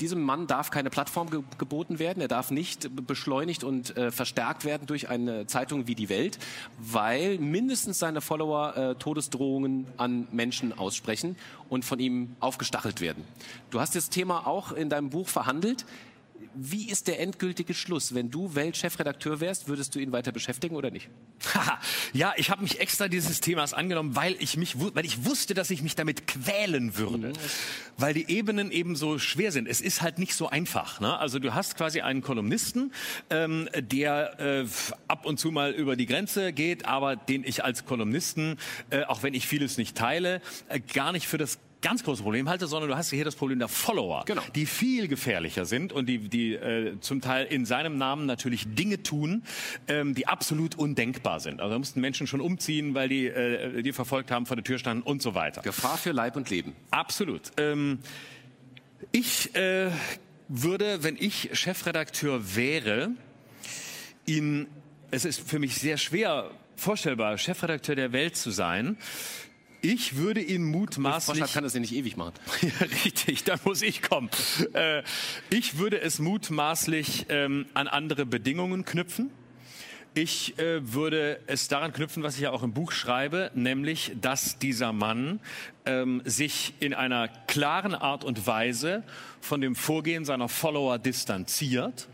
diesem 0.00 0.22
Mann 0.22 0.46
darf 0.46 0.70
keine 0.70 0.90
Plattform 0.90 1.30
ge 1.30 1.42
geboten 1.58 1.98
werden, 1.98 2.20
er 2.20 2.28
darf 2.28 2.50
nicht 2.50 3.06
beschleunigt 3.06 3.64
und 3.64 3.96
äh, 3.96 4.10
verstärkt 4.10 4.64
werden 4.64 4.86
durch 4.86 5.08
eine 5.08 5.46
Zeitung 5.46 5.86
wie 5.86 5.94
die 5.94 6.08
Welt, 6.08 6.38
weil 6.78 7.38
mindestens 7.38 7.98
seine 7.98 8.20
Follower 8.20 8.76
äh, 8.76 8.94
Todesdrohungen 8.96 9.86
an 9.96 10.28
Menschen 10.32 10.76
aussprechen 10.76 11.36
und 11.68 11.84
von 11.84 11.98
ihm 11.98 12.36
aufgestachelt 12.40 13.00
werden. 13.00 13.24
Du 13.70 13.80
hast 13.80 13.94
das 13.94 14.10
Thema 14.10 14.46
auch 14.46 14.72
in 14.72 14.88
deinem 14.88 15.10
Buch 15.10 15.28
verhandelt. 15.28 15.86
Wie 16.54 16.88
ist 16.88 17.08
der 17.08 17.20
endgültige 17.20 17.74
Schluss? 17.74 18.14
Wenn 18.14 18.30
du 18.30 18.54
Weltchefredakteur 18.54 19.40
wärst, 19.40 19.68
würdest 19.68 19.94
du 19.94 19.98
ihn 19.98 20.12
weiter 20.12 20.32
beschäftigen 20.32 20.76
oder 20.76 20.90
nicht? 20.90 21.08
ja, 22.12 22.32
ich 22.36 22.50
habe 22.50 22.62
mich 22.62 22.80
extra 22.80 23.08
dieses 23.08 23.40
Themas 23.40 23.74
angenommen, 23.74 24.16
weil 24.16 24.36
ich 24.38 24.56
mich, 24.56 24.76
weil 24.78 25.04
ich 25.04 25.24
wusste, 25.24 25.54
dass 25.54 25.70
ich 25.70 25.82
mich 25.82 25.94
damit 25.94 26.26
quälen 26.26 26.96
würde, 26.96 27.28
mhm. 27.28 27.32
weil 27.98 28.14
die 28.14 28.30
Ebenen 28.30 28.70
eben 28.70 28.96
so 28.96 29.18
schwer 29.18 29.52
sind. 29.52 29.68
Es 29.68 29.80
ist 29.80 30.02
halt 30.02 30.18
nicht 30.18 30.34
so 30.34 30.48
einfach. 30.48 31.00
Ne? 31.00 31.18
Also 31.18 31.38
du 31.38 31.54
hast 31.54 31.76
quasi 31.76 32.00
einen 32.00 32.22
Kolumnisten, 32.22 32.92
ähm, 33.30 33.68
der 33.76 34.40
äh, 34.40 34.66
ab 35.08 35.26
und 35.26 35.38
zu 35.38 35.50
mal 35.50 35.72
über 35.72 35.96
die 35.96 36.06
Grenze 36.06 36.52
geht, 36.52 36.86
aber 36.86 37.16
den 37.16 37.44
ich 37.44 37.64
als 37.64 37.84
Kolumnisten, 37.84 38.58
äh, 38.90 39.04
auch 39.04 39.22
wenn 39.22 39.34
ich 39.34 39.46
vieles 39.46 39.76
nicht 39.76 39.96
teile, 39.96 40.40
äh, 40.68 40.80
gar 40.80 41.12
nicht 41.12 41.26
für 41.28 41.38
das 41.38 41.58
ganz 41.86 42.02
große 42.02 42.24
Problem 42.24 42.48
halte, 42.48 42.66
sondern 42.66 42.90
du 42.90 42.96
hast 42.96 43.10
hier 43.10 43.24
das 43.24 43.36
Problem 43.36 43.60
der 43.60 43.68
Follower, 43.68 44.24
genau. 44.26 44.42
die 44.56 44.66
viel 44.66 45.06
gefährlicher 45.06 45.66
sind 45.66 45.92
und 45.92 46.06
die, 46.06 46.18
die 46.18 46.54
äh, 46.54 46.98
zum 46.98 47.20
Teil 47.20 47.46
in 47.46 47.64
seinem 47.64 47.96
Namen 47.96 48.26
natürlich 48.26 48.64
Dinge 48.74 49.04
tun, 49.04 49.44
ähm, 49.86 50.12
die 50.12 50.26
absolut 50.26 50.74
undenkbar 50.74 51.38
sind. 51.38 51.60
Also 51.60 51.74
da 51.74 51.78
mussten 51.78 52.00
Menschen 52.00 52.26
schon 52.26 52.40
umziehen, 52.40 52.94
weil 52.94 53.08
die 53.08 53.26
äh, 53.26 53.82
die 53.82 53.92
verfolgt 53.92 54.32
haben, 54.32 54.46
vor 54.46 54.56
der 54.56 54.64
Tür 54.64 54.80
standen 54.80 55.04
und 55.04 55.22
so 55.22 55.36
weiter. 55.36 55.62
Gefahr 55.62 55.96
für 55.96 56.10
Leib 56.10 56.34
und 56.34 56.50
Leben. 56.50 56.74
Absolut. 56.90 57.52
Ähm, 57.56 58.00
ich 59.12 59.54
äh, 59.54 59.90
würde, 60.48 61.04
wenn 61.04 61.16
ich 61.16 61.50
Chefredakteur 61.52 62.56
wäre, 62.56 63.10
ihn, 64.26 64.66
es 65.12 65.24
ist 65.24 65.48
für 65.48 65.60
mich 65.60 65.76
sehr 65.76 65.98
schwer 65.98 66.50
vorstellbar, 66.74 67.38
Chefredakteur 67.38 67.94
der 67.94 68.10
Welt 68.10 68.36
zu 68.36 68.50
sein, 68.50 68.98
ich 69.92 70.16
würde 70.16 70.40
ihn 70.40 70.64
mutmaßlich. 70.64 71.38
Vorschlag 71.38 71.54
kann 71.54 71.64
das 71.64 71.74
ja 71.74 71.80
nicht 71.80 71.94
ewig 71.94 72.16
machen. 72.16 72.34
ja, 72.62 72.86
richtig, 73.04 73.44
da 73.44 73.56
muss 73.64 73.82
ich 73.82 74.02
kommen. 74.02 74.30
Äh, 74.72 75.02
ich 75.50 75.78
würde 75.78 76.00
es 76.00 76.18
mutmaßlich 76.18 77.26
ähm, 77.28 77.66
an 77.74 77.86
andere 77.86 78.26
Bedingungen 78.26 78.84
knüpfen. 78.84 79.30
Ich 80.14 80.58
äh, 80.58 80.92
würde 80.94 81.40
es 81.46 81.68
daran 81.68 81.92
knüpfen, 81.92 82.22
was 82.22 82.36
ich 82.36 82.42
ja 82.42 82.50
auch 82.50 82.62
im 82.62 82.72
Buch 82.72 82.90
schreibe, 82.90 83.50
nämlich, 83.54 84.12
dass 84.20 84.58
dieser 84.58 84.92
Mann 84.92 85.40
ähm, 85.84 86.22
sich 86.24 86.74
in 86.80 86.94
einer 86.94 87.28
klaren 87.28 87.94
Art 87.94 88.24
und 88.24 88.46
Weise 88.46 89.04
von 89.40 89.60
dem 89.60 89.76
Vorgehen 89.76 90.24
seiner 90.24 90.48
Follower 90.48 90.98
distanziert. 90.98 92.08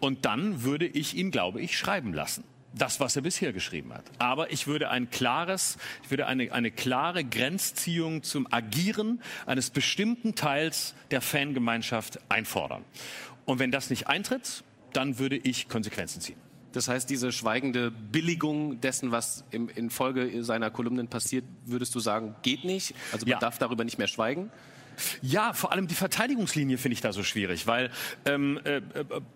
Und 0.00 0.24
dann 0.24 0.64
würde 0.64 0.86
ich 0.86 1.14
ihn, 1.14 1.30
glaube 1.30 1.60
ich, 1.60 1.78
schreiben 1.78 2.14
lassen 2.14 2.42
das, 2.74 3.00
was 3.00 3.16
er 3.16 3.22
bisher 3.22 3.52
geschrieben 3.52 3.92
hat. 3.92 4.04
Aber 4.18 4.52
ich 4.52 4.66
würde 4.66 4.90
ein 4.90 5.10
klares, 5.10 5.76
ich 6.02 6.10
würde 6.10 6.26
eine, 6.26 6.52
eine 6.52 6.70
klare 6.70 7.24
Grenzziehung 7.24 8.22
zum 8.22 8.52
Agieren 8.52 9.20
eines 9.46 9.70
bestimmten 9.70 10.34
Teils 10.34 10.94
der 11.10 11.20
Fangemeinschaft 11.20 12.18
einfordern. 12.28 12.84
Und 13.44 13.58
wenn 13.58 13.70
das 13.70 13.90
nicht 13.90 14.06
eintritt, 14.08 14.64
dann 14.92 15.18
würde 15.18 15.36
ich 15.36 15.68
Konsequenzen 15.68 16.20
ziehen. 16.20 16.36
Das 16.72 16.88
heißt, 16.88 17.10
diese 17.10 17.32
schweigende 17.32 17.90
Billigung 17.90 18.80
dessen, 18.80 19.12
was 19.12 19.44
im, 19.50 19.68
in 19.68 19.90
Folge 19.90 20.42
seiner 20.42 20.70
Kolumnen 20.70 21.08
passiert, 21.08 21.44
würdest 21.66 21.94
du 21.94 22.00
sagen, 22.00 22.34
geht 22.42 22.64
nicht? 22.64 22.94
Also 23.12 23.26
man 23.26 23.32
ja. 23.32 23.38
darf 23.38 23.58
darüber 23.58 23.84
nicht 23.84 23.98
mehr 23.98 24.06
schweigen? 24.06 24.50
Ja, 25.20 25.52
vor 25.52 25.72
allem 25.72 25.86
die 25.86 25.94
Verteidigungslinie 25.94 26.78
finde 26.78 26.94
ich 26.94 27.00
da 27.00 27.12
so 27.12 27.22
schwierig, 27.22 27.66
weil 27.66 27.90
ähm, 28.24 28.60
äh, 28.64 28.76
äh 28.76 28.82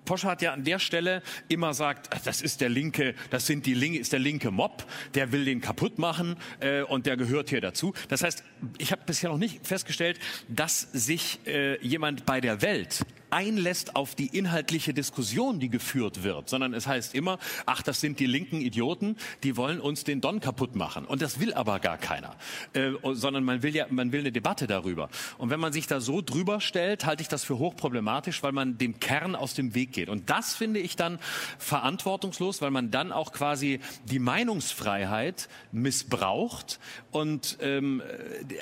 Poscher 0.04 0.28
hat 0.30 0.42
ja 0.42 0.52
an 0.52 0.64
der 0.64 0.78
Stelle 0.78 1.22
immer 1.48 1.74
sagt, 1.74 2.10
das 2.26 2.42
ist 2.42 2.60
der 2.60 2.68
linke, 2.68 3.14
das 3.30 3.46
sind 3.46 3.66
die 3.66 3.74
linke, 3.74 3.98
ist 3.98 4.12
der 4.12 4.20
linke 4.20 4.50
Mob, 4.50 4.84
der 5.14 5.32
will 5.32 5.44
den 5.44 5.60
kaputt 5.60 5.98
machen 5.98 6.36
äh, 6.60 6.82
und 6.82 7.06
der 7.06 7.16
gehört 7.16 7.50
hier 7.50 7.60
dazu. 7.60 7.92
Das 8.08 8.22
heißt, 8.22 8.44
ich 8.78 8.92
habe 8.92 9.02
bisher 9.06 9.30
noch 9.30 9.38
nicht 9.38 9.66
festgestellt, 9.66 10.18
dass 10.48 10.80
sich 10.92 11.40
äh, 11.46 11.80
jemand 11.84 12.26
bei 12.26 12.40
der 12.40 12.62
Welt 12.62 13.04
einlässt 13.36 13.96
auf 13.96 14.14
die 14.14 14.28
inhaltliche 14.28 14.94
Diskussion, 14.94 15.60
die 15.60 15.68
geführt 15.68 16.22
wird, 16.22 16.48
sondern 16.48 16.72
es 16.72 16.86
heißt 16.86 17.14
immer, 17.14 17.38
ach, 17.66 17.82
das 17.82 18.00
sind 18.00 18.18
die 18.18 18.24
linken 18.24 18.62
Idioten, 18.62 19.16
die 19.42 19.58
wollen 19.58 19.78
uns 19.78 20.04
den 20.04 20.22
Don 20.22 20.40
kaputt 20.40 20.74
machen. 20.74 21.04
Und 21.04 21.20
das 21.20 21.38
will 21.38 21.52
aber 21.52 21.78
gar 21.78 21.98
keiner, 21.98 22.34
äh, 22.72 22.92
sondern 23.12 23.44
man 23.44 23.62
will 23.62 23.76
ja, 23.76 23.88
man 23.90 24.10
will 24.10 24.20
eine 24.20 24.32
Debatte 24.32 24.66
darüber. 24.66 25.10
Und 25.36 25.50
wenn 25.50 25.60
man 25.60 25.74
sich 25.74 25.86
da 25.86 26.00
so 26.00 26.22
drüber 26.22 26.62
stellt, 26.62 27.04
halte 27.04 27.20
ich 27.20 27.28
das 27.28 27.44
für 27.44 27.58
hochproblematisch, 27.58 28.42
weil 28.42 28.52
man 28.52 28.78
dem 28.78 29.00
Kern 29.00 29.36
aus 29.36 29.52
dem 29.52 29.74
Weg 29.74 29.92
geht. 29.92 30.08
Und 30.08 30.30
das 30.30 30.54
finde 30.54 30.80
ich 30.80 30.96
dann 30.96 31.18
verantwortungslos, 31.58 32.62
weil 32.62 32.70
man 32.70 32.90
dann 32.90 33.12
auch 33.12 33.32
quasi 33.32 33.80
die 34.06 34.18
Meinungsfreiheit 34.18 35.50
missbraucht 35.72 36.80
und 37.10 37.58
ähm, 37.60 38.02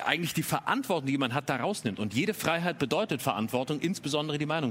eigentlich 0.05 0.33
die 0.33 0.43
Verantwortung, 0.43 1.07
die 1.07 1.17
man 1.17 1.33
hat, 1.33 1.49
da 1.49 1.55
rausnimmt. 1.55 1.97
Und 1.97 2.13
jede 2.13 2.33
Freiheit 2.33 2.77
bedeutet 2.77 3.21
Verantwortung, 3.21 3.79
insbesondere 3.79 4.37
die 4.37 4.45
Meinungsfreiheit. 4.45 4.64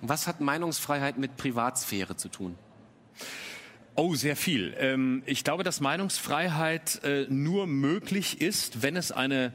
Was 0.00 0.26
hat 0.26 0.40
Meinungsfreiheit 0.40 1.18
mit 1.18 1.36
Privatsphäre 1.36 2.16
zu 2.16 2.28
tun? 2.28 2.56
Oh, 3.96 4.14
sehr 4.16 4.34
viel. 4.34 4.74
Ähm, 4.78 5.22
ich 5.24 5.44
glaube, 5.44 5.62
dass 5.62 5.80
Meinungsfreiheit 5.80 7.04
äh, 7.04 7.26
nur 7.28 7.68
möglich 7.68 8.40
ist, 8.40 8.82
wenn 8.82 8.96
es 8.96 9.12
eine 9.12 9.52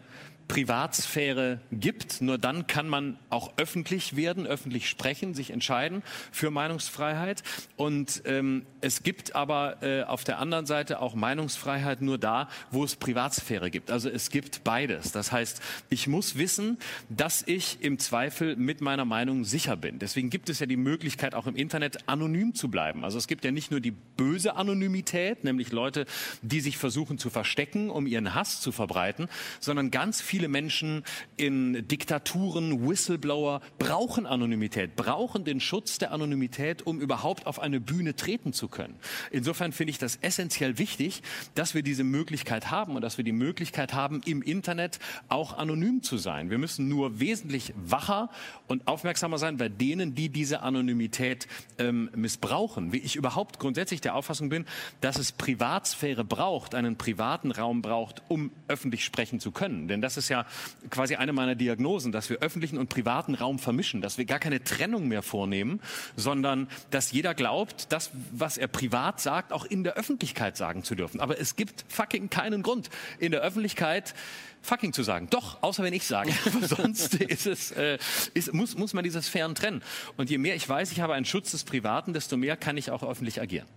Privatsphäre 0.49 1.61
gibt. 1.71 2.21
Nur 2.21 2.37
dann 2.37 2.67
kann 2.67 2.89
man 2.89 3.17
auch 3.29 3.53
öffentlich 3.57 4.17
werden, 4.17 4.45
öffentlich 4.45 4.89
sprechen, 4.89 5.33
sich 5.33 5.51
entscheiden 5.51 6.03
für 6.31 6.51
Meinungsfreiheit. 6.51 7.43
Und 7.77 8.23
ähm, 8.25 8.65
es 8.81 9.03
gibt 9.03 9.35
aber 9.35 9.81
äh, 9.83 10.03
auf 10.03 10.23
der 10.23 10.39
anderen 10.39 10.65
Seite 10.65 10.99
auch 10.99 11.13
Meinungsfreiheit 11.13 12.01
nur 12.01 12.17
da, 12.17 12.49
wo 12.71 12.83
es 12.83 12.95
Privatsphäre 12.95 13.69
gibt. 13.69 13.91
Also 13.91 14.09
es 14.09 14.31
gibt 14.31 14.63
beides. 14.63 15.11
Das 15.11 15.31
heißt, 15.31 15.61
ich 15.89 16.07
muss 16.07 16.37
wissen, 16.37 16.79
dass 17.09 17.43
ich 17.45 17.81
im 17.81 17.99
Zweifel 17.99 18.55
mit 18.55 18.81
meiner 18.81 19.05
Meinung 19.05 19.45
sicher 19.45 19.77
bin. 19.77 19.99
Deswegen 19.99 20.31
gibt 20.31 20.49
es 20.49 20.59
ja 20.59 20.65
die 20.65 20.77
Möglichkeit, 20.77 21.35
auch 21.35 21.45
im 21.45 21.55
Internet 21.55 22.09
anonym 22.09 22.55
zu 22.55 22.69
bleiben. 22.69 23.05
Also 23.05 23.19
es 23.19 23.27
gibt 23.27 23.45
ja 23.45 23.51
nicht 23.51 23.69
nur 23.69 23.81
die 23.81 23.91
böse 23.91 24.55
Anonymität, 24.55 25.43
nämlich 25.43 25.71
Leute, 25.71 26.07
die 26.41 26.59
sich 26.59 26.77
versuchen 26.77 27.19
zu 27.19 27.29
verstecken, 27.29 27.91
um 27.91 28.07
ihren 28.07 28.33
Hass 28.33 28.61
zu 28.61 28.71
verbreiten, 28.71 29.27
sondern 29.59 29.91
ganz 29.91 30.21
viele 30.21 30.38
viele 30.39 30.47
Menschen 30.47 31.03
in 31.35 31.85
Diktaturen, 31.89 32.87
Whistleblower 32.87 33.59
brauchen 33.77 34.25
Anonymität, 34.25 34.95
brauchen 34.95 35.43
den 35.43 35.59
Schutz 35.59 35.97
der 35.97 36.13
Anonymität, 36.13 36.87
um 36.87 37.01
überhaupt 37.01 37.45
auf 37.45 37.59
eine 37.59 37.81
Bühne 37.81 38.15
treten 38.15 38.53
zu 38.53 38.69
können. 38.69 38.95
Insofern 39.31 39.73
finde 39.73 39.91
ich 39.91 39.97
das 39.97 40.15
essentiell 40.21 40.77
wichtig, 40.77 41.23
dass 41.55 41.75
wir 41.75 41.83
diese 41.83 42.05
Möglichkeit 42.05 42.71
haben 42.71 42.95
und 42.95 43.01
dass 43.01 43.17
wir 43.17 43.25
die 43.25 43.33
Möglichkeit 43.33 43.93
haben, 43.93 44.21
im 44.25 44.41
Internet 44.41 44.99
auch 45.27 45.57
anonym 45.57 46.03
zu 46.03 46.15
sein. 46.15 46.49
Wir 46.49 46.57
müssen 46.57 46.87
nur 46.87 47.19
wesentlich 47.19 47.73
wacher 47.75 48.29
und 48.67 48.87
aufmerksamer 48.87 49.39
sein 49.39 49.57
bei 49.57 49.67
denen, 49.67 50.15
die 50.15 50.29
diese 50.29 50.61
Anonymität 50.61 51.47
ähm, 51.79 52.09
missbrauchen. 52.15 52.93
Wie 52.93 52.99
ich 52.99 53.17
überhaupt 53.17 53.59
grundsätzlich 53.59 53.99
der 53.99 54.15
Auffassung 54.15 54.47
bin, 54.47 54.63
dass 55.01 55.17
es 55.17 55.33
Privatsphäre 55.33 56.23
braucht, 56.23 56.75
einen 56.75 56.95
privaten 56.95 57.51
Raum 57.51 57.81
braucht, 57.81 58.21
um 58.29 58.51
öffentlich 58.69 59.03
sprechen 59.03 59.41
zu 59.41 59.51
können. 59.51 59.89
Denn 59.89 59.99
das 59.99 60.15
ist 60.29 60.31
ja 60.31 60.45
quasi 60.89 61.15
eine 61.15 61.33
meiner 61.33 61.55
Diagnosen, 61.55 62.11
dass 62.11 62.29
wir 62.29 62.37
öffentlichen 62.37 62.77
und 62.77 62.89
privaten 62.89 63.35
Raum 63.35 63.59
vermischen, 63.59 64.01
dass 64.01 64.17
wir 64.17 64.25
gar 64.25 64.39
keine 64.39 64.63
Trennung 64.63 65.07
mehr 65.07 65.23
vornehmen, 65.23 65.81
sondern 66.15 66.67
dass 66.91 67.11
jeder 67.11 67.33
glaubt, 67.33 67.91
das, 67.91 68.11
was 68.31 68.57
er 68.57 68.67
privat 68.67 69.19
sagt, 69.19 69.51
auch 69.51 69.65
in 69.65 69.83
der 69.83 69.93
Öffentlichkeit 69.93 70.55
sagen 70.55 70.83
zu 70.83 70.95
dürfen. 70.95 71.19
Aber 71.19 71.39
es 71.39 71.55
gibt 71.55 71.85
fucking 71.89 72.29
keinen 72.29 72.61
Grund, 72.61 72.89
in 73.17 73.31
der 73.31 73.41
Öffentlichkeit 73.41 74.13
fucking 74.61 74.93
zu 74.93 75.03
sagen. 75.03 75.27
Doch, 75.29 75.63
außer 75.63 75.83
wenn 75.83 75.93
ich 75.93 76.05
sage. 76.05 76.31
Sonst 76.61 77.15
ist 77.15 77.47
es, 77.47 77.71
äh, 77.71 77.97
ist, 78.33 78.53
muss, 78.53 78.77
muss 78.77 78.93
man 78.93 79.03
dieses 79.03 79.27
Fern 79.27 79.55
trennen. 79.55 79.81
Und 80.17 80.29
je 80.29 80.37
mehr 80.37 80.55
ich 80.55 80.67
weiß, 80.67 80.91
ich 80.91 80.99
habe 80.99 81.13
einen 81.13 81.25
Schutz 81.25 81.51
des 81.51 81.63
Privaten, 81.63 82.13
desto 82.13 82.37
mehr 82.37 82.57
kann 82.57 82.77
ich 82.77 82.91
auch 82.91 83.03
öffentlich 83.03 83.41
agieren. 83.41 83.67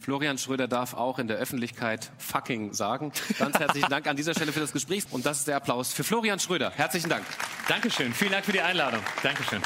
Florian 0.00 0.38
Schröder 0.38 0.66
darf 0.66 0.94
auch 0.94 1.18
in 1.18 1.28
der 1.28 1.36
Öffentlichkeit 1.36 2.10
fucking 2.18 2.72
sagen. 2.72 3.12
Ganz 3.38 3.58
herzlichen 3.58 3.90
Dank 3.90 4.06
an 4.06 4.16
dieser 4.16 4.34
Stelle 4.34 4.52
für 4.52 4.60
das 4.60 4.72
Gespräch. 4.72 5.04
Und 5.10 5.26
das 5.26 5.40
ist 5.40 5.48
der 5.48 5.56
Applaus 5.56 5.92
für 5.92 6.04
Florian 6.04 6.40
Schröder. 6.40 6.72
Herzlichen 6.74 7.10
Dank. 7.10 7.24
Dankeschön. 7.68 8.14
Vielen 8.14 8.32
Dank 8.32 8.44
für 8.44 8.52
die 8.52 8.60
Einladung. 8.60 9.00
Dankeschön. 9.22 9.60